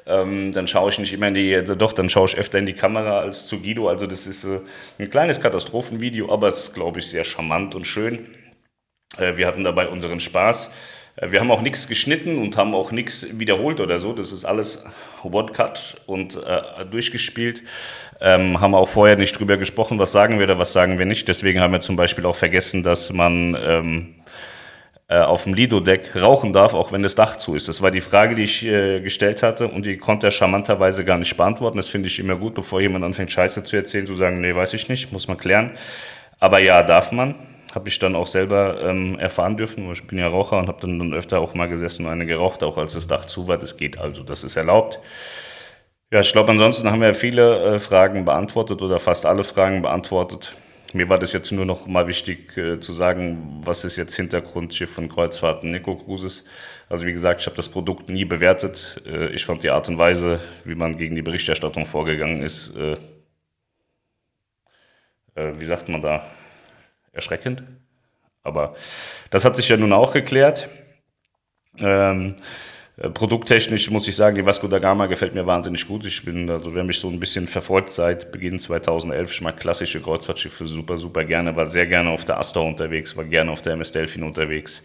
Ähm, 0.08 0.52
dann 0.52 0.68
schaue 0.68 0.92
ich 0.92 1.00
nicht 1.00 1.14
immer 1.14 1.30
in 1.30 1.34
die, 1.34 1.56
also 1.56 1.74
doch, 1.74 1.92
dann 1.92 2.10
schaue 2.10 2.28
ich 2.28 2.38
öfter 2.38 2.60
in 2.60 2.68
die 2.68 2.74
Kamera 2.74 3.20
als 3.20 3.48
zu 3.48 3.60
Guido. 3.60 3.90
Also 3.90 4.06
das 4.06 4.28
ist 4.28 4.44
äh, 4.44 4.60
ein 5.00 5.10
kleines 5.10 5.42
Katastrophenvideo, 5.42 6.32
aber 6.32 6.48
es 6.48 6.66
ist, 6.66 6.74
glaube 6.76 7.00
ich, 7.00 7.08
sehr 7.08 7.24
charmant 7.24 7.74
und 7.74 7.88
schön. 7.88 8.28
Äh, 9.18 9.38
wir 9.38 9.48
hatten 9.48 9.64
dabei 9.64 9.88
unseren 9.88 10.20
Spaß. 10.20 10.72
Äh, 11.16 11.32
wir 11.32 11.40
haben 11.40 11.52
auch 11.52 11.62
nichts 11.62 11.88
geschnitten 11.88 12.38
und 12.38 12.58
haben 12.58 12.74
auch 12.74 12.92
nichts 12.92 13.28
wiederholt 13.40 13.80
oder 13.80 14.00
so. 14.00 14.14
Das 14.14 14.32
ist 14.32 14.46
alles 14.46 14.86
One-Cut 15.24 16.02
und 16.06 16.36
äh, 16.36 16.86
durchgespielt. 16.86 17.64
Ähm, 18.22 18.62
haben 18.62 18.76
auch 18.76 18.88
vorher 18.88 19.18
nicht 19.18 19.38
drüber 19.38 19.58
gesprochen, 19.58 20.00
was 20.00 20.12
sagen 20.12 20.40
wir 20.40 20.46
oder 20.46 20.58
was 20.58 20.72
sagen 20.72 21.00
wir 21.00 21.06
nicht. 21.06 21.28
Deswegen 21.28 21.60
haben 21.60 21.74
wir 21.74 21.82
zum 21.82 21.96
Beispiel 21.96 22.26
auch 22.26 22.36
vergessen, 22.36 22.84
dass 22.84 23.12
man 23.12 23.58
ähm, 23.60 24.16
äh, 25.08 25.20
auf 25.20 25.44
dem 25.44 25.54
Lido-Deck 25.54 26.16
rauchen 26.16 26.54
darf, 26.54 26.74
auch 26.74 26.92
wenn 26.92 27.04
das 27.04 27.16
Dach 27.16 27.36
zu 27.36 27.56
ist. 27.56 27.68
Das 27.68 27.82
war 27.82 27.92
die 27.92 28.02
Frage, 28.02 28.36
die 28.36 28.44
ich 28.44 28.66
äh, 28.66 29.02
gestellt 29.02 29.44
hatte 29.44 29.68
und 29.68 29.86
die 29.86 29.98
konnte 29.98 30.28
er 30.28 30.32
charmanterweise 30.32 31.06
gar 31.06 31.18
nicht 31.18 31.36
beantworten. 31.38 31.78
Das 31.78 31.90
finde 31.90 32.08
ich 32.08 32.18
immer 32.20 32.36
gut, 32.36 32.56
bevor 32.56 32.82
jemand 32.82 33.04
anfängt, 33.04 33.32
Scheiße 33.32 33.64
zu 33.64 33.76
erzählen, 33.76 34.08
zu 34.08 34.16
sagen, 34.16 34.42
nee, 34.42 34.56
weiß 34.56 34.74
ich 34.74 34.90
nicht, 34.90 35.12
muss 35.12 35.28
man 35.28 35.38
klären. 35.38 35.72
Aber 36.40 36.60
ja, 36.60 36.82
darf 36.84 37.12
man 37.12 37.36
habe 37.76 37.90
ich 37.90 38.00
dann 38.00 38.16
auch 38.16 38.28
selber 38.28 38.82
ähm, 38.82 39.20
erfahren 39.20 39.58
dürfen. 39.58 39.92
Ich 39.92 40.08
bin 40.08 40.18
ja 40.18 40.28
Raucher 40.28 40.58
und 40.58 40.68
habe 40.68 40.80
dann, 40.82 40.98
dann 40.98 41.14
öfter 41.14 41.40
auch 41.40 41.54
mal 41.54 41.68
gesessen 41.68 42.06
und 42.06 42.12
eine 42.12 42.26
geraucht, 42.26 42.64
auch 42.64 42.78
als 42.78 42.94
das 42.94 43.08
Dach 43.08 43.26
zu 43.26 43.48
war. 43.48 43.58
Das 43.58 43.76
geht 43.78 44.00
also, 44.00 44.24
das 44.24 44.44
ist 44.46 44.56
erlaubt. 44.56 45.00
Ja, 46.12 46.22
ich 46.22 46.32
glaube, 46.32 46.52
ansonsten 46.52 46.90
haben 46.90 47.02
wir 47.02 47.14
viele 47.14 47.76
äh, 47.76 47.80
Fragen 47.80 48.24
beantwortet 48.24 48.82
oder 48.82 49.00
fast 49.00 49.26
alle 49.26 49.44
Fragen 49.44 49.82
beantwortet. 49.82 50.54
Mir 50.94 51.10
war 51.10 51.20
das 51.20 51.34
jetzt 51.34 51.52
nur 51.52 51.66
noch 51.66 51.88
mal 51.88 52.08
wichtig 52.08 52.56
äh, 52.56 52.80
zu 52.80 52.94
sagen, 52.94 53.62
was 53.66 53.84
ist 53.84 53.98
jetzt 53.98 54.16
Hintergrundschiff 54.16 54.90
von 54.90 55.10
Kreuzfahrten 55.10 55.72
Nico 55.72 55.98
Cruises. 55.98 56.46
Also 56.88 57.06
wie 57.06 57.12
gesagt, 57.12 57.42
ich 57.42 57.48
habe 57.48 57.58
das 57.58 57.68
Produkt 57.68 58.08
nie 58.08 58.24
bewertet. 58.24 59.02
Äh, 59.06 59.28
ich 59.34 59.46
fand 59.46 59.64
die 59.64 59.72
Art 59.72 59.90
und 59.90 59.98
Weise, 59.98 60.40
wie 60.64 60.76
man 60.76 60.98
gegen 60.98 61.16
die 61.16 61.22
Berichterstattung 61.22 61.86
vorgegangen 61.86 62.42
ist, 62.42 62.78
äh, 62.78 62.96
äh, 65.36 65.60
wie 65.60 65.66
sagt 65.66 65.90
man 65.90 66.02
da, 66.02 66.24
erschreckend. 67.16 67.64
Aber 68.44 68.76
das 69.32 69.44
hat 69.44 69.56
sich 69.56 69.68
ja 69.70 69.78
nun 69.78 69.94
auch 69.94 70.14
geklärt. 70.14 70.70
Ähm, 71.80 72.36
äh, 72.98 73.10
produkttechnisch 73.10 73.90
muss 73.90 74.08
ich 74.08 74.16
sagen, 74.16 74.36
die 74.36 74.46
Vasco 74.46 74.68
da 74.68 74.80
Gama 74.80 75.08
gefällt 75.08 75.36
mir 75.36 75.46
wahnsinnig 75.46 75.88
gut. 75.88 76.06
Ich 76.06 76.24
bin, 76.24 76.50
also 76.50 76.74
wer 76.74 76.84
mich 76.84 77.00
so 77.00 77.10
ein 77.10 77.20
bisschen 77.20 77.48
verfolgt 77.48 77.92
seit 77.92 78.32
Beginn 78.32 78.60
2011, 78.60 79.32
ich 79.32 79.42
mag 79.42 79.58
klassische 79.58 80.02
Kreuzfahrtschiffe 80.02 80.66
super, 80.66 80.98
super 80.98 81.26
gerne, 81.26 81.56
war 81.56 81.66
sehr 81.66 81.88
gerne 81.88 82.12
auf 82.12 82.24
der 82.24 82.38
Astor 82.38 82.66
unterwegs, 82.66 83.18
war 83.18 83.26
gerne 83.26 83.52
auf 83.52 83.62
der 83.62 83.74
MS 83.74 83.92
Delphin 83.92 84.24
unterwegs. 84.24 84.82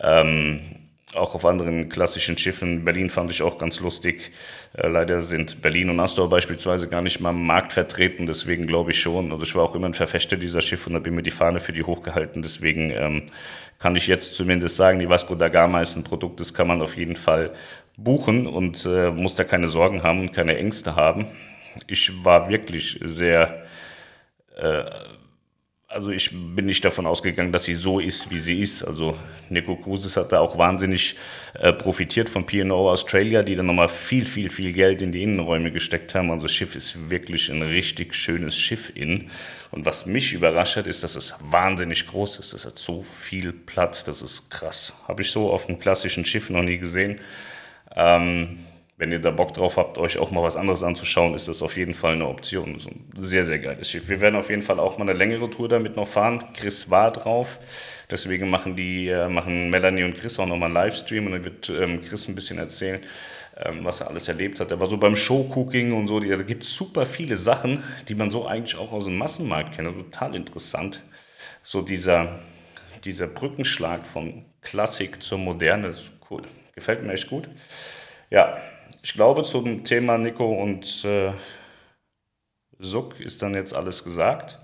Ähm, 0.00 0.85
auch 1.14 1.34
auf 1.34 1.44
anderen 1.44 1.88
klassischen 1.88 2.36
Schiffen. 2.36 2.84
Berlin 2.84 3.10
fand 3.10 3.30
ich 3.30 3.42
auch 3.42 3.58
ganz 3.58 3.80
lustig. 3.80 4.32
Äh, 4.74 4.88
leider 4.88 5.20
sind 5.20 5.62
Berlin 5.62 5.90
und 5.90 6.00
Astor 6.00 6.28
beispielsweise 6.28 6.88
gar 6.88 7.02
nicht 7.02 7.20
mal 7.20 7.30
im 7.30 7.46
Markt 7.46 7.72
vertreten, 7.72 8.26
deswegen 8.26 8.66
glaube 8.66 8.90
ich 8.90 9.00
schon. 9.00 9.30
Also 9.30 9.44
ich 9.44 9.54
war 9.54 9.62
auch 9.62 9.74
immer 9.74 9.86
ein 9.86 9.94
Verfechter 9.94 10.36
dieser 10.36 10.60
Schiffe 10.60 10.90
und 10.90 10.96
habe 10.96 11.10
mir 11.10 11.22
die 11.22 11.30
Fahne 11.30 11.60
für 11.60 11.72
die 11.72 11.84
hochgehalten. 11.84 12.42
Deswegen 12.42 12.90
ähm, 12.90 13.22
kann 13.78 13.94
ich 13.94 14.08
jetzt 14.08 14.34
zumindest 14.34 14.76
sagen, 14.76 14.98
die 14.98 15.08
Vasco 15.08 15.34
da 15.36 15.48
Gama 15.48 15.80
ist 15.80 15.96
ein 15.96 16.04
Produkt, 16.04 16.40
das 16.40 16.52
kann 16.52 16.66
man 16.66 16.82
auf 16.82 16.96
jeden 16.96 17.16
Fall 17.16 17.52
buchen 17.96 18.46
und 18.46 18.84
äh, 18.84 19.10
muss 19.10 19.36
da 19.36 19.44
keine 19.44 19.68
Sorgen 19.68 20.02
haben 20.02 20.20
und 20.20 20.32
keine 20.32 20.56
Ängste 20.58 20.96
haben. 20.96 21.26
Ich 21.86 22.24
war 22.24 22.48
wirklich 22.48 22.98
sehr 23.04 23.64
äh, 24.56 24.84
also 25.88 26.10
ich 26.10 26.30
bin 26.32 26.66
nicht 26.66 26.84
davon 26.84 27.06
ausgegangen, 27.06 27.52
dass 27.52 27.64
sie 27.64 27.74
so 27.74 28.00
ist, 28.00 28.30
wie 28.30 28.40
sie 28.40 28.60
ist. 28.60 28.82
Also 28.82 29.16
Nico 29.50 29.76
Cruises 29.76 30.16
hat 30.16 30.32
da 30.32 30.40
auch 30.40 30.58
wahnsinnig 30.58 31.14
äh, 31.54 31.72
profitiert 31.72 32.28
von 32.28 32.44
P&O 32.44 32.90
Australia, 32.90 33.42
die 33.42 33.54
dann 33.54 33.66
nochmal 33.66 33.88
viel, 33.88 34.26
viel, 34.26 34.50
viel 34.50 34.72
Geld 34.72 35.00
in 35.00 35.12
die 35.12 35.22
Innenräume 35.22 35.70
gesteckt 35.70 36.14
haben. 36.14 36.30
Also 36.32 36.46
das 36.46 36.52
Schiff 36.52 36.74
ist 36.74 37.08
wirklich 37.08 37.50
ein 37.50 37.62
richtig 37.62 38.14
schönes 38.14 38.56
Schiff 38.56 38.90
innen. 38.96 39.30
Und 39.70 39.86
was 39.86 40.06
mich 40.06 40.32
überrascht 40.32 40.76
hat, 40.76 40.86
ist, 40.86 41.04
dass 41.04 41.14
es 41.14 41.34
wahnsinnig 41.40 42.06
groß 42.08 42.40
ist. 42.40 42.52
Das 42.52 42.66
hat 42.66 42.78
so 42.78 43.02
viel 43.02 43.52
Platz, 43.52 44.02
das 44.02 44.22
ist 44.22 44.50
krass. 44.50 45.00
Habe 45.06 45.22
ich 45.22 45.30
so 45.30 45.50
auf 45.50 45.68
einem 45.68 45.78
klassischen 45.78 46.24
Schiff 46.24 46.50
noch 46.50 46.62
nie 46.62 46.78
gesehen. 46.78 47.20
Ähm, 47.94 48.58
wenn 48.98 49.12
ihr 49.12 49.18
da 49.18 49.30
Bock 49.30 49.52
drauf 49.52 49.76
habt, 49.76 49.98
euch 49.98 50.18
auch 50.18 50.30
mal 50.30 50.42
was 50.42 50.56
anderes 50.56 50.82
anzuschauen, 50.82 51.34
ist 51.34 51.48
das 51.48 51.60
auf 51.62 51.76
jeden 51.76 51.92
Fall 51.92 52.14
eine 52.14 52.26
Option. 52.26 52.76
Ist 52.76 52.86
ein 52.86 53.10
sehr, 53.18 53.44
sehr 53.44 53.58
geiles 53.58 53.90
Schiff. 53.90 54.08
Wir 54.08 54.20
werden 54.20 54.36
auf 54.36 54.48
jeden 54.48 54.62
Fall 54.62 54.80
auch 54.80 54.96
mal 54.96 55.08
eine 55.08 55.18
längere 55.18 55.50
Tour 55.50 55.68
damit 55.68 55.96
noch 55.96 56.08
fahren. 56.08 56.44
Chris 56.54 56.90
war 56.90 57.12
drauf. 57.12 57.58
Deswegen 58.10 58.48
machen 58.48 58.74
die, 58.74 59.08
äh, 59.08 59.28
machen 59.28 59.68
Melanie 59.68 60.04
und 60.04 60.16
Chris 60.16 60.38
auch 60.38 60.46
nochmal 60.46 60.68
einen 60.68 60.74
Livestream 60.74 61.26
und 61.26 61.32
dann 61.32 61.44
wird 61.44 61.68
ähm, 61.68 62.00
Chris 62.02 62.26
ein 62.28 62.34
bisschen 62.34 62.58
erzählen. 62.58 63.00
ähm, 63.56 63.84
was 63.84 64.00
er 64.00 64.08
alles 64.08 64.28
erlebt 64.28 64.60
hat. 64.60 64.70
Er 64.70 64.80
war 64.80 64.86
so 64.86 64.96
beim 64.98 65.16
Showcooking 65.16 65.92
und 65.92 66.08
so. 66.08 66.20
Da 66.20 66.36
gibt 66.36 66.62
es 66.62 66.74
super 66.74 67.06
viele 67.06 67.36
Sachen, 67.36 67.82
die 68.08 68.14
man 68.14 68.30
so 68.30 68.46
eigentlich 68.46 68.76
auch 68.76 68.92
aus 68.92 69.06
dem 69.06 69.16
Massenmarkt 69.16 69.74
kennt. 69.74 69.88
Also 69.88 70.02
total 70.02 70.34
interessant. 70.34 71.02
So 71.62 71.82
dieser, 71.82 72.38
dieser 73.04 73.26
Brückenschlag 73.26 74.06
von 74.06 74.44
Klassik 74.60 75.22
zur 75.22 75.38
Moderne, 75.38 75.88
ist 75.88 76.12
cool. 76.30 76.42
Gefällt 76.74 77.02
mir 77.02 77.12
echt 77.14 77.28
gut. 77.28 77.48
Ja, 78.30 78.56
ich 79.06 79.14
glaube, 79.14 79.44
zum 79.44 79.84
Thema 79.84 80.18
Nico 80.18 80.52
und 80.52 81.04
äh, 81.04 81.30
Suck 82.80 83.20
ist 83.20 83.40
dann 83.40 83.54
jetzt 83.54 83.72
alles 83.72 84.02
gesagt. 84.02 84.58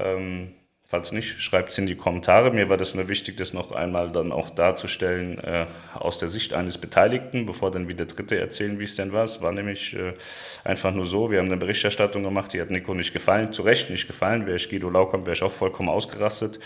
Ähm, 0.00 0.52
falls 0.82 1.12
nicht, 1.12 1.40
schreibt 1.40 1.70
es 1.70 1.78
in 1.78 1.86
die 1.86 1.94
Kommentare. 1.94 2.50
Mir 2.50 2.68
war 2.68 2.76
das 2.76 2.92
nur 2.92 3.06
wichtig, 3.06 3.36
das 3.36 3.52
noch 3.52 3.70
einmal 3.70 4.10
dann 4.10 4.32
auch 4.32 4.50
darzustellen 4.50 5.38
äh, 5.38 5.66
aus 5.94 6.18
der 6.18 6.26
Sicht 6.26 6.54
eines 6.54 6.76
Beteiligten, 6.76 7.46
bevor 7.46 7.70
dann 7.70 7.86
wieder 7.86 8.06
Dritte 8.06 8.36
erzählen, 8.36 8.80
wie 8.80 8.84
es 8.84 8.96
denn 8.96 9.12
war. 9.12 9.22
Es 9.22 9.40
war 9.40 9.52
nämlich 9.52 9.94
äh, 9.94 10.14
einfach 10.64 10.92
nur 10.92 11.06
so, 11.06 11.30
wir 11.30 11.38
haben 11.38 11.46
eine 11.46 11.56
Berichterstattung 11.56 12.24
gemacht, 12.24 12.52
die 12.52 12.60
hat 12.60 12.70
Nico 12.70 12.94
nicht 12.94 13.12
gefallen, 13.12 13.52
zu 13.52 13.62
Recht 13.62 13.90
nicht 13.90 14.08
gefallen. 14.08 14.44
Wäre 14.44 14.56
ich 14.56 14.68
Guido 14.68 14.90
Laukamp, 14.90 15.24
wäre 15.24 15.34
ich 15.34 15.42
auch 15.44 15.52
vollkommen 15.52 15.88
ausgerastet. 15.88 16.58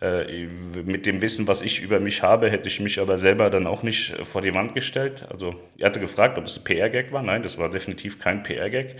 Äh, 0.00 0.46
mit 0.84 1.06
dem 1.06 1.22
Wissen, 1.22 1.48
was 1.48 1.62
ich 1.62 1.80
über 1.80 2.00
mich 2.00 2.22
habe, 2.22 2.50
hätte 2.50 2.68
ich 2.68 2.80
mich 2.80 3.00
aber 3.00 3.16
selber 3.16 3.48
dann 3.48 3.66
auch 3.66 3.82
nicht 3.82 4.14
vor 4.26 4.42
die 4.42 4.52
Wand 4.52 4.74
gestellt. 4.74 5.26
Also, 5.30 5.54
er 5.78 5.86
hatte 5.86 6.00
gefragt, 6.00 6.36
ob 6.36 6.44
es 6.44 6.58
ein 6.58 6.64
PR-Gag 6.64 7.12
war. 7.12 7.22
Nein, 7.22 7.42
das 7.42 7.56
war 7.56 7.70
definitiv 7.70 8.18
kein 8.18 8.42
PR-Gag. 8.42 8.96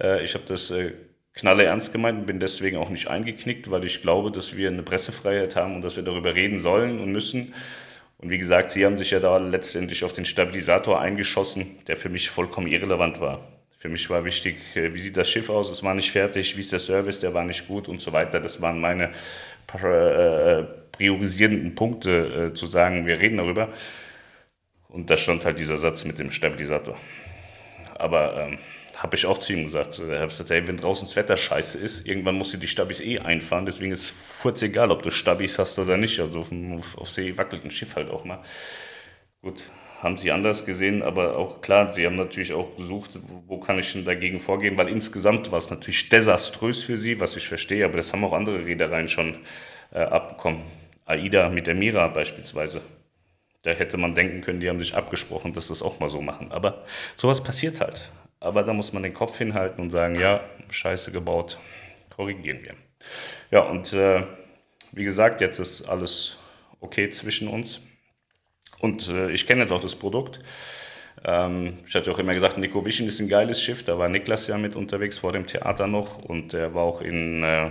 Äh, 0.00 0.24
ich 0.24 0.34
habe 0.34 0.44
das 0.48 0.70
äh, 0.72 0.92
knalle 1.34 1.64
ernst 1.64 1.92
gemeint 1.92 2.18
und 2.20 2.26
bin 2.26 2.40
deswegen 2.40 2.76
auch 2.76 2.90
nicht 2.90 3.08
eingeknickt, 3.08 3.70
weil 3.70 3.84
ich 3.84 4.02
glaube, 4.02 4.32
dass 4.32 4.56
wir 4.56 4.68
eine 4.68 4.82
Pressefreiheit 4.82 5.54
haben 5.54 5.76
und 5.76 5.82
dass 5.82 5.96
wir 5.96 6.02
darüber 6.02 6.34
reden 6.34 6.58
sollen 6.58 6.98
und 6.98 7.12
müssen. 7.12 7.54
Und 8.18 8.30
wie 8.30 8.38
gesagt, 8.38 8.72
Sie 8.72 8.84
haben 8.84 8.98
sich 8.98 9.12
ja 9.12 9.20
da 9.20 9.36
letztendlich 9.38 10.04
auf 10.04 10.12
den 10.12 10.24
Stabilisator 10.24 11.00
eingeschossen, 11.00 11.78
der 11.86 11.96
für 11.96 12.08
mich 12.08 12.30
vollkommen 12.30 12.66
irrelevant 12.66 13.20
war. 13.20 13.40
Für 13.78 13.88
mich 13.88 14.08
war 14.10 14.24
wichtig, 14.24 14.58
wie 14.74 15.02
sieht 15.02 15.16
das 15.16 15.28
Schiff 15.28 15.50
aus, 15.50 15.68
es 15.68 15.82
war 15.82 15.92
nicht 15.92 16.12
fertig, 16.12 16.56
wie 16.56 16.60
ist 16.60 16.70
der 16.70 16.78
Service, 16.78 17.18
der 17.18 17.34
war 17.34 17.42
nicht 17.42 17.66
gut 17.66 17.88
und 17.88 18.00
so 18.00 18.12
weiter. 18.12 18.38
Das 18.38 18.62
waren 18.62 18.80
meine 18.80 19.10
priorisierenden 19.66 21.74
Punkte, 21.74 22.52
zu 22.54 22.66
sagen, 22.66 23.06
wir 23.06 23.18
reden 23.18 23.38
darüber. 23.38 23.68
Und 24.88 25.08
da 25.08 25.16
stand 25.16 25.44
halt 25.44 25.58
dieser 25.58 25.78
Satz 25.78 26.04
mit 26.04 26.18
dem 26.18 26.30
Stabilisator. 26.30 26.96
Aber 27.94 28.36
ähm, 28.36 28.58
habe 29.02 29.16
ich 29.16 29.26
auch 29.26 29.38
zu 29.38 29.52
ihm 29.52 29.64
gesagt. 29.64 29.98
Ich 29.98 30.04
habe 30.04 30.26
gesagt, 30.26 30.50
hey, 30.50 30.66
wenn 30.66 30.76
draußen 30.76 31.06
das 31.06 31.16
Wetter 31.16 31.36
scheiße 31.36 31.78
ist, 31.78 32.06
irgendwann 32.06 32.36
musst 32.36 32.52
du 32.52 32.58
die 32.58 32.68
Stabis 32.68 33.00
eh 33.00 33.18
einfahren. 33.18 33.66
Deswegen 33.66 33.90
ist 33.90 34.14
es 34.44 34.62
egal, 34.62 34.90
ob 34.90 35.02
du 35.02 35.10
Stabis 35.10 35.58
hast 35.58 35.78
oder 35.78 35.96
nicht. 35.96 36.20
Also 36.20 36.40
auf, 36.40 36.52
auf, 36.52 36.98
auf 36.98 37.10
See 37.10 37.36
wackelt 37.36 37.64
ein 37.64 37.70
Schiff 37.70 37.96
halt 37.96 38.10
auch 38.10 38.24
mal. 38.24 38.40
Gut, 39.40 39.64
haben 40.02 40.16
sie 40.16 40.32
anders 40.32 40.66
gesehen, 40.66 41.02
aber 41.02 41.36
auch 41.36 41.60
klar, 41.60 41.94
sie 41.94 42.04
haben 42.04 42.16
natürlich 42.16 42.52
auch 42.52 42.76
gesucht, 42.76 43.20
wo 43.46 43.58
kann 43.58 43.78
ich 43.78 43.92
denn 43.92 44.04
dagegen 44.04 44.40
vorgehen, 44.40 44.76
weil 44.76 44.88
insgesamt 44.88 45.52
war 45.52 45.58
es 45.58 45.70
natürlich 45.70 46.08
desaströs 46.08 46.82
für 46.82 46.98
sie, 46.98 47.20
was 47.20 47.36
ich 47.36 47.46
verstehe, 47.46 47.84
aber 47.84 47.98
das 47.98 48.12
haben 48.12 48.24
auch 48.24 48.32
andere 48.32 48.64
Reedereien 48.64 49.08
schon 49.08 49.36
äh, 49.92 50.00
abbekommen. 50.00 50.62
AIDA 51.06 51.50
mit 51.50 51.68
der 51.68 51.76
Mira 51.76 52.08
beispielsweise. 52.08 52.82
Da 53.62 53.70
hätte 53.70 53.96
man 53.96 54.16
denken 54.16 54.40
können, 54.40 54.58
die 54.58 54.68
haben 54.68 54.80
sich 54.80 54.96
abgesprochen, 54.96 55.52
dass 55.52 55.68
das 55.68 55.82
auch 55.82 56.00
mal 56.00 56.08
so 56.08 56.20
machen. 56.20 56.50
Aber 56.50 56.84
sowas 57.16 57.42
passiert 57.42 57.80
halt. 57.80 58.10
Aber 58.40 58.64
da 58.64 58.72
muss 58.72 58.92
man 58.92 59.04
den 59.04 59.14
Kopf 59.14 59.38
hinhalten 59.38 59.80
und 59.80 59.90
sagen, 59.90 60.16
ja, 60.16 60.40
scheiße 60.70 61.12
gebaut, 61.12 61.58
korrigieren 62.16 62.64
wir. 62.64 62.74
Ja, 63.52 63.60
und 63.60 63.92
äh, 63.92 64.24
wie 64.90 65.04
gesagt, 65.04 65.40
jetzt 65.40 65.60
ist 65.60 65.82
alles 65.82 66.38
okay 66.80 67.08
zwischen 67.10 67.46
uns. 67.46 67.80
Und 68.82 69.08
äh, 69.08 69.30
ich 69.30 69.46
kenne 69.46 69.62
jetzt 69.62 69.72
auch 69.72 69.80
das 69.80 69.94
Produkt. 69.94 70.40
Ähm, 71.24 71.78
ich 71.86 71.94
hatte 71.94 72.10
auch 72.10 72.18
immer 72.18 72.34
gesagt, 72.34 72.58
Nico 72.58 72.84
Vision 72.84 73.06
ist 73.06 73.20
ein 73.20 73.28
geiles 73.28 73.62
Schiff. 73.62 73.84
Da 73.84 73.96
war 73.96 74.08
Niklas 74.08 74.48
ja 74.48 74.58
mit 74.58 74.74
unterwegs 74.74 75.18
vor 75.18 75.32
dem 75.32 75.46
Theater 75.46 75.86
noch. 75.86 76.18
Und 76.18 76.52
er 76.52 76.74
war 76.74 76.82
auch 76.82 77.00
in 77.00 77.44
äh, 77.44 77.70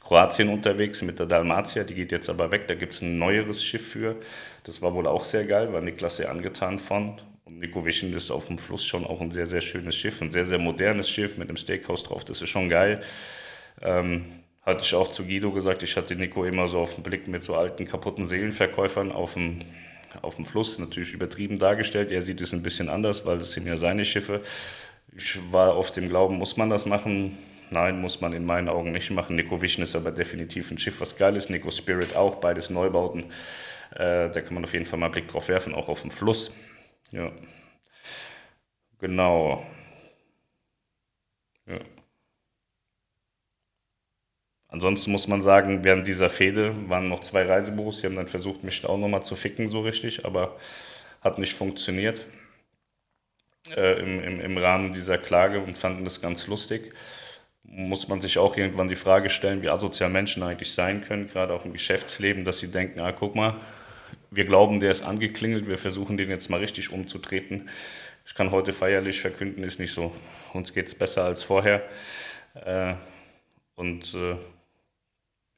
Kroatien 0.00 0.48
unterwegs 0.50 1.02
mit 1.02 1.18
der 1.18 1.26
Dalmatia. 1.26 1.82
Die 1.82 1.94
geht 1.94 2.12
jetzt 2.12 2.30
aber 2.30 2.52
weg. 2.52 2.68
Da 2.68 2.74
gibt 2.74 2.92
es 2.94 3.02
ein 3.02 3.18
neueres 3.18 3.64
Schiff 3.64 3.90
für. 3.90 4.16
Das 4.62 4.80
war 4.82 4.94
wohl 4.94 5.08
auch 5.08 5.24
sehr 5.24 5.44
geil, 5.44 5.72
war 5.72 5.80
Niklas 5.80 6.18
sehr 6.18 6.30
angetan 6.30 6.78
von. 6.78 7.20
Und 7.44 7.58
Nico 7.58 7.84
Vision 7.84 8.12
ist 8.12 8.30
auf 8.30 8.46
dem 8.46 8.58
Fluss 8.58 8.84
schon 8.84 9.04
auch 9.04 9.20
ein 9.20 9.32
sehr, 9.32 9.46
sehr 9.46 9.60
schönes 9.60 9.96
Schiff, 9.96 10.22
ein 10.22 10.30
sehr, 10.30 10.44
sehr 10.44 10.58
modernes 10.58 11.10
Schiff 11.10 11.38
mit 11.38 11.48
einem 11.48 11.56
Steakhouse 11.56 12.04
drauf. 12.04 12.24
Das 12.24 12.40
ist 12.40 12.50
schon 12.50 12.68
geil. 12.68 13.00
Ähm, 13.80 14.26
hatte 14.62 14.82
ich 14.82 14.94
auch 14.94 15.10
zu 15.10 15.24
Guido 15.24 15.50
gesagt, 15.52 15.82
ich 15.82 15.96
hatte 15.96 16.14
Nico 16.14 16.44
immer 16.44 16.68
so 16.68 16.78
auf 16.78 16.94
den 16.94 17.02
Blick 17.02 17.26
mit 17.26 17.42
so 17.42 17.56
alten, 17.56 17.84
kaputten 17.84 18.28
Seelenverkäufern 18.28 19.10
auf 19.10 19.34
dem, 19.34 19.58
auf 20.22 20.36
dem 20.36 20.44
Fluss, 20.44 20.78
natürlich 20.78 21.12
übertrieben 21.12 21.58
dargestellt. 21.58 22.10
Er 22.10 22.22
sieht 22.22 22.40
es 22.40 22.52
ein 22.52 22.62
bisschen 22.62 22.88
anders, 22.88 23.26
weil 23.26 23.38
das 23.38 23.52
sind 23.52 23.66
ja 23.66 23.76
seine 23.76 24.04
Schiffe. 24.04 24.42
Ich 25.14 25.38
war 25.52 25.74
auf 25.74 25.90
dem 25.90 26.08
Glauben, 26.08 26.36
muss 26.36 26.56
man 26.56 26.70
das 26.70 26.86
machen? 26.86 27.36
Nein, 27.70 28.00
muss 28.00 28.20
man 28.20 28.34
in 28.34 28.44
meinen 28.44 28.68
Augen 28.68 28.92
nicht 28.92 29.10
machen. 29.10 29.34
Nico 29.36 29.60
Vision 29.60 29.82
ist 29.82 29.96
aber 29.96 30.10
definitiv 30.12 30.70
ein 30.70 30.78
Schiff, 30.78 31.00
was 31.00 31.16
geil 31.16 31.36
ist. 31.36 31.50
Nico 31.50 31.70
Spirit 31.70 32.14
auch, 32.14 32.36
beides 32.36 32.70
Neubauten. 32.70 33.24
Äh, 33.94 34.30
da 34.30 34.40
kann 34.40 34.54
man 34.54 34.64
auf 34.64 34.72
jeden 34.72 34.86
Fall 34.86 34.98
mal 34.98 35.06
einen 35.06 35.12
Blick 35.12 35.28
drauf 35.28 35.48
werfen, 35.48 35.74
auch 35.74 35.88
auf 35.88 36.02
dem 36.02 36.10
Fluss. 36.10 36.54
Ja. 37.10 37.32
Genau. 39.00 39.66
Ja. 41.66 41.80
Ansonsten 44.72 45.12
muss 45.12 45.28
man 45.28 45.42
sagen, 45.42 45.84
während 45.84 46.08
dieser 46.08 46.30
Fehde 46.30 46.74
waren 46.88 47.10
noch 47.10 47.20
zwei 47.20 47.44
Reisebüros, 47.44 48.00
die 48.00 48.06
haben 48.06 48.16
dann 48.16 48.28
versucht, 48.28 48.64
mich 48.64 48.82
auch 48.86 48.96
nochmal 48.96 49.22
zu 49.22 49.36
ficken, 49.36 49.68
so 49.68 49.82
richtig, 49.82 50.24
aber 50.24 50.56
hat 51.20 51.38
nicht 51.38 51.52
funktioniert 51.52 52.26
äh, 53.76 54.00
im, 54.00 54.18
im, 54.22 54.40
im 54.40 54.56
Rahmen 54.56 54.94
dieser 54.94 55.18
Klage 55.18 55.60
und 55.60 55.76
fanden 55.76 56.04
das 56.04 56.22
ganz 56.22 56.46
lustig. 56.46 56.94
Muss 57.64 58.08
man 58.08 58.22
sich 58.22 58.38
auch 58.38 58.56
irgendwann 58.56 58.88
die 58.88 58.96
Frage 58.96 59.28
stellen, 59.28 59.62
wie 59.62 59.68
asozial 59.68 60.08
Menschen 60.08 60.42
eigentlich 60.42 60.72
sein 60.72 61.02
können, 61.02 61.28
gerade 61.28 61.52
auch 61.52 61.66
im 61.66 61.74
Geschäftsleben, 61.74 62.46
dass 62.46 62.58
sie 62.58 62.70
denken, 62.70 63.00
ah, 63.00 63.12
guck 63.12 63.34
mal, 63.34 63.60
wir 64.30 64.46
glauben, 64.46 64.80
der 64.80 64.90
ist 64.90 65.02
angeklingelt, 65.02 65.68
wir 65.68 65.76
versuchen 65.76 66.16
den 66.16 66.30
jetzt 66.30 66.48
mal 66.48 66.60
richtig 66.60 66.90
umzutreten. 66.90 67.68
Ich 68.24 68.34
kann 68.34 68.50
heute 68.50 68.72
feierlich 68.72 69.20
verkünden, 69.20 69.64
ist 69.64 69.78
nicht 69.78 69.92
so. 69.92 70.14
Uns 70.54 70.72
geht 70.72 70.86
es 70.86 70.94
besser 70.94 71.24
als 71.24 71.44
vorher. 71.44 71.82
Äh, 72.54 72.94
und 73.74 74.14
äh, 74.14 74.36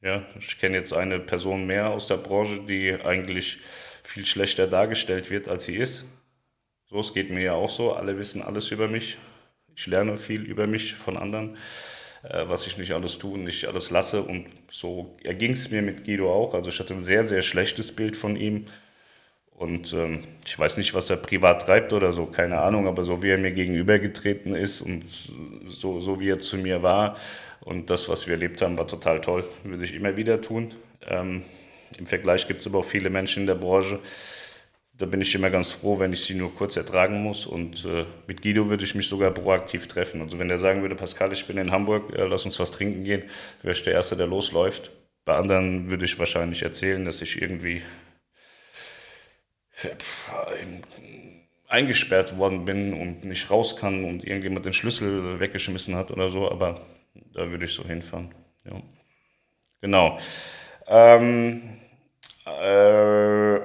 ja, 0.05 0.23
ich 0.39 0.59
kenne 0.59 0.77
jetzt 0.77 0.93
eine 0.93 1.19
Person 1.19 1.67
mehr 1.67 1.89
aus 1.89 2.07
der 2.07 2.19
Branche, 2.19 2.61
die 2.61 2.95
eigentlich 3.03 3.59
viel 4.03 4.27
schlechter 4.27 4.67
dargestellt 4.67 5.31
wird, 5.31 5.49
als 5.49 5.65
sie 5.65 5.77
ist. 5.77 6.05
So, 6.91 7.01
es 7.01 7.15
geht 7.15 7.31
mir 7.31 7.43
ja 7.43 7.55
auch 7.55 7.71
so. 7.71 7.95
Alle 7.95 8.19
wissen 8.19 8.43
alles 8.43 8.71
über 8.71 8.87
mich. 8.87 9.17
Ich 9.75 9.87
lerne 9.87 10.19
viel 10.19 10.43
über 10.43 10.67
mich 10.67 10.95
von 10.95 11.17
anderen. 11.17 11.57
Äh, 12.23 12.45
was 12.49 12.67
ich 12.67 12.77
nicht 12.77 12.93
alles 12.93 13.19
tue 13.19 13.33
und 13.33 13.45
nicht 13.45 13.65
alles 13.65 13.91
lasse. 13.91 14.23
Und 14.23 14.47
so 14.71 15.17
erging 15.25 15.53
es 15.53 15.71
mir 15.71 15.81
mit 15.81 16.05
Guido 16.05 16.31
auch. 16.31 16.53
Also 16.53 16.69
ich 16.69 16.79
hatte 16.79 16.93
ein 16.93 17.01
sehr, 17.01 17.25
sehr 17.25 17.41
schlechtes 17.41 17.91
Bild 17.91 18.15
von 18.15 18.37
ihm. 18.37 18.67
Und 19.53 19.95
ähm, 19.95 20.25
ich 20.45 20.59
weiß 20.59 20.77
nicht, 20.77 20.93
was 20.93 21.09
er 21.09 21.17
privat 21.17 21.63
treibt 21.63 21.95
oder 21.95 22.13
so, 22.13 22.27
keine 22.27 22.61
Ahnung, 22.61 22.89
aber 22.89 23.05
so 23.05 23.23
wie 23.23 23.31
er 23.31 23.39
mir 23.39 23.53
gegenübergetreten 23.53 24.55
ist 24.55 24.83
und 24.83 25.05
so, 25.69 26.01
so 26.01 26.19
wie 26.21 26.29
er 26.29 26.41
zu 26.41 26.59
mir 26.59 26.83
war 26.83 27.17
und 27.65 27.91
das, 27.91 28.09
was 28.09 28.27
wir 28.27 28.35
erlebt 28.35 28.63
haben, 28.63 28.79
war 28.79 28.87
total 28.87 29.21
toll. 29.21 29.49
Würde 29.63 29.85
ich 29.85 29.95
immer 29.95 30.17
wieder 30.17 30.41
tun. 30.41 30.75
Ähm, 31.07 31.43
Im 31.99 32.07
Vergleich 32.07 32.47
gibt 32.49 32.61
es 32.61 32.67
aber 32.67 32.81
auch 32.81 32.85
viele 32.85 33.11
Menschen 33.11 33.43
in 33.43 33.47
der 33.47 33.55
Branche, 33.55 34.01
da 34.97 35.07
bin 35.07 35.21
ich 35.21 35.35
immer 35.35 35.51
ganz 35.51 35.73
froh, 35.73 35.99
wenn 35.99 36.13
ich 36.13 36.23
sie 36.23 36.35
nur 36.35 36.55
kurz 36.55 36.77
ertragen 36.77 37.21
muss. 37.23 37.47
Und 37.47 37.85
äh, 37.85 38.05
mit 38.29 38.43
Guido 38.43 38.69
würde 38.69 38.85
ich 38.85 38.95
mich 38.95 39.09
sogar 39.09 39.33
proaktiv 39.33 39.89
treffen. 39.89 40.21
Also 40.23 40.39
wenn 40.39 40.49
der 40.49 40.59
sagen 40.59 40.83
würde, 40.83 40.95
Pascal, 40.95 41.33
ich 41.33 41.47
bin 41.47 41.59
in 41.59 41.73
Hamburg, 41.73 42.17
äh, 42.17 42.25
lass 42.27 42.45
uns 42.45 42.61
was 42.61 42.71
trinken 42.71 43.03
gehen, 43.03 43.25
wäre 43.63 43.73
ich 43.73 43.83
der 43.83 43.95
Erste, 43.95 44.17
der 44.17 44.29
losläuft. 44.29 44.93
Bei 45.25 45.37
anderen 45.37 45.91
würde 45.91 46.05
ich 46.05 46.19
wahrscheinlich 46.19 46.63
erzählen, 46.63 47.05
dass 47.05 47.23
ich 47.23 47.41
irgendwie 47.43 47.83
eingesperrt 51.67 52.39
worden 52.39 52.65
bin 52.65 52.95
und 52.95 53.25
nicht 53.25 53.51
raus 53.51 53.77
kann 53.77 54.05
und 54.05 54.25
irgendjemand 54.25 54.65
den 54.65 54.73
Schlüssel 54.73 55.41
weggeschmissen 55.41 55.97
hat 55.97 56.13
oder 56.13 56.29
so. 56.29 56.49
Aber 56.49 56.81
da 57.33 57.51
würde 57.51 57.65
ich 57.65 57.73
so 57.73 57.85
hinfahren. 57.85 58.35
Ja. 58.65 58.81
Genau. 59.81 60.19
Ähm, 60.87 61.63
äh, 62.47 63.59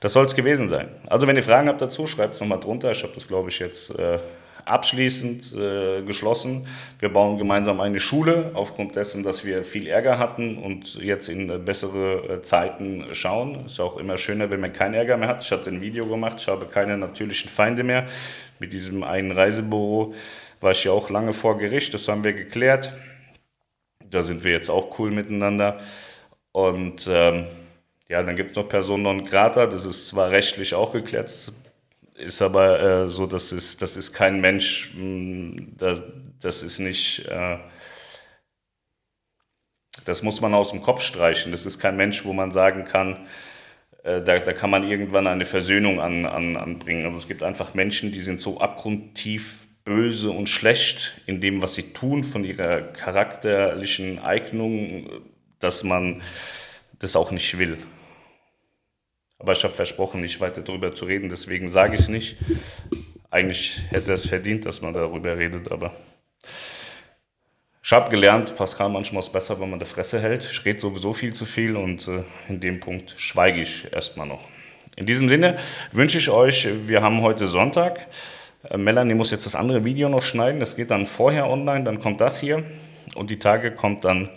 das 0.00 0.12
soll 0.12 0.26
es 0.26 0.34
gewesen 0.34 0.68
sein. 0.68 0.88
Also 1.06 1.26
wenn 1.26 1.36
ihr 1.36 1.42
Fragen 1.42 1.68
habt 1.68 1.80
dazu, 1.80 2.06
schreibt 2.06 2.34
es 2.34 2.40
nochmal 2.40 2.60
drunter. 2.60 2.90
Ich 2.90 3.02
habe 3.02 3.14
das, 3.14 3.26
glaube 3.26 3.50
ich, 3.50 3.58
jetzt 3.58 3.90
äh, 3.98 4.18
abschließend 4.64 5.54
äh, 5.54 6.02
geschlossen. 6.02 6.66
Wir 6.98 7.12
bauen 7.12 7.38
gemeinsam 7.38 7.80
eine 7.80 8.00
Schule 8.00 8.50
aufgrund 8.54 8.96
dessen, 8.96 9.22
dass 9.22 9.44
wir 9.44 9.64
viel 9.64 9.86
Ärger 9.86 10.18
hatten 10.18 10.58
und 10.58 10.96
jetzt 10.96 11.28
in 11.28 11.50
äh, 11.50 11.58
bessere 11.58 12.40
Zeiten 12.42 13.06
schauen. 13.12 13.66
Ist 13.66 13.80
auch 13.80 13.96
immer 13.96 14.18
schöner, 14.18 14.50
wenn 14.50 14.60
man 14.60 14.72
keinen 14.72 14.94
Ärger 14.94 15.16
mehr 15.16 15.28
hat. 15.28 15.42
Ich 15.42 15.50
hatte 15.50 15.70
ein 15.70 15.80
Video 15.80 16.06
gemacht, 16.06 16.38
ich 16.40 16.48
habe 16.48 16.66
keine 16.66 16.96
natürlichen 16.98 17.50
Feinde 17.50 17.82
mehr. 17.82 18.06
Mit 18.58 18.72
diesem 18.72 19.02
einen 19.02 19.32
Reisebüro 19.32 20.14
war 20.64 20.72
ich 20.72 20.84
ja 20.84 20.92
auch 20.92 21.10
lange 21.10 21.32
vor 21.32 21.58
Gericht, 21.58 21.94
das 21.94 22.08
haben 22.08 22.24
wir 22.24 22.32
geklärt. 22.32 22.92
Da 24.10 24.22
sind 24.22 24.42
wir 24.44 24.52
jetzt 24.52 24.70
auch 24.70 24.98
cool 24.98 25.10
miteinander. 25.12 25.80
Und 26.52 27.08
ähm, 27.10 27.46
Ja, 28.08 28.22
dann 28.22 28.36
gibt 28.36 28.50
es 28.50 28.56
noch 28.56 28.68
Person 28.68 29.02
non 29.02 29.24
grata, 29.24 29.66
das 29.66 29.86
ist 29.86 30.06
zwar 30.08 30.30
rechtlich 30.30 30.74
auch 30.74 30.92
geklärt, 30.92 31.52
ist 32.14 32.42
aber 32.42 32.80
äh, 33.06 33.10
so, 33.10 33.26
das 33.26 33.50
ist, 33.52 33.82
das 33.82 33.96
ist 33.96 34.12
kein 34.12 34.40
Mensch, 34.40 34.92
mh, 34.94 35.00
hm, 35.00 35.74
das, 35.78 36.02
das 36.40 36.62
ist 36.62 36.78
nicht, 36.78 37.26
äh, 37.26 37.58
das 40.04 40.22
muss 40.22 40.40
man 40.40 40.54
aus 40.54 40.70
dem 40.70 40.82
Kopf 40.82 41.00
streichen. 41.02 41.52
Das 41.52 41.66
ist 41.66 41.78
kein 41.78 41.96
Mensch, 41.96 42.24
wo 42.24 42.32
man 42.32 42.50
sagen 42.50 42.84
kann, 42.84 43.26
äh, 44.04 44.20
da, 44.22 44.38
da 44.38 44.52
kann 44.52 44.70
man 44.70 44.88
irgendwann 44.88 45.26
eine 45.26 45.46
Versöhnung 45.46 46.00
an, 46.00 46.26
an, 46.26 46.56
anbringen. 46.56 47.06
Also 47.06 47.18
es 47.18 47.28
gibt 47.28 47.42
einfach 47.42 47.74
Menschen, 47.74 48.12
die 48.12 48.20
sind 48.20 48.40
so 48.40 48.60
abgrundtief 48.60 49.66
böse 49.84 50.30
und 50.30 50.48
schlecht 50.48 51.20
in 51.26 51.40
dem, 51.40 51.60
was 51.62 51.74
sie 51.74 51.92
tun, 51.92 52.24
von 52.24 52.44
ihrer 52.44 52.80
charakterlichen 52.80 54.18
Eignung, 54.18 55.08
dass 55.58 55.84
man 55.84 56.22
das 56.98 57.16
auch 57.16 57.30
nicht 57.30 57.58
will. 57.58 57.78
Aber 59.38 59.52
ich 59.52 59.62
habe 59.62 59.74
versprochen, 59.74 60.22
nicht 60.22 60.40
weiter 60.40 60.62
darüber 60.62 60.94
zu 60.94 61.04
reden, 61.04 61.28
deswegen 61.28 61.68
sage 61.68 61.94
ich 61.94 62.00
es 62.00 62.08
nicht. 62.08 62.36
Eigentlich 63.30 63.82
hätte 63.90 64.12
es 64.12 64.26
verdient, 64.26 64.64
dass 64.64 64.80
man 64.80 64.94
darüber 64.94 65.36
redet, 65.36 65.70
aber 65.70 65.92
ich 67.82 67.92
habe 67.92 68.08
gelernt, 68.08 68.56
Pascal, 68.56 68.88
manchmal 68.88 69.20
ist 69.20 69.26
es 69.26 69.32
besser, 69.32 69.60
wenn 69.60 69.68
man 69.68 69.78
die 69.78 69.84
Fresse 69.84 70.18
hält. 70.18 70.48
Ich 70.50 70.64
rede 70.64 70.80
sowieso 70.80 71.12
viel 71.12 71.34
zu 71.34 71.44
viel 71.44 71.76
und 71.76 72.08
äh, 72.08 72.22
in 72.48 72.58
dem 72.58 72.80
Punkt 72.80 73.14
schweige 73.18 73.60
ich 73.60 73.92
erstmal 73.92 74.26
noch. 74.26 74.48
In 74.96 75.04
diesem 75.04 75.28
Sinne 75.28 75.58
wünsche 75.92 76.16
ich 76.16 76.30
euch, 76.30 76.66
wir 76.86 77.02
haben 77.02 77.20
heute 77.20 77.46
Sonntag. 77.46 78.06
Äh, 78.70 78.78
Melanie 78.78 79.14
muss 79.14 79.30
jetzt 79.30 79.46
das 79.46 79.54
andere 79.54 79.84
Video 79.84 80.08
noch 80.08 80.22
schneiden. 80.22 80.60
Das 80.60 80.76
geht 80.76 80.90
dann 80.90 81.06
vorher 81.06 81.48
online, 81.48 81.84
dann 81.84 82.00
kommt 82.00 82.20
das 82.20 82.40
hier. 82.40 82.64
Und 83.14 83.30
die 83.30 83.38
Tage 83.38 83.72
kommt 83.72 84.04
dann 84.04 84.30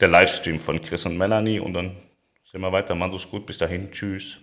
der 0.00 0.08
Livestream 0.08 0.58
von 0.58 0.80
Chris 0.80 1.06
und 1.06 1.16
Melanie. 1.16 1.58
Und 1.60 1.74
dann 1.74 1.96
sehen 2.50 2.60
wir 2.60 2.72
weiter. 2.72 2.96
Es 3.14 3.30
gut. 3.30 3.46
Bis 3.46 3.58
dahin. 3.58 3.90
Tschüss. 3.90 4.38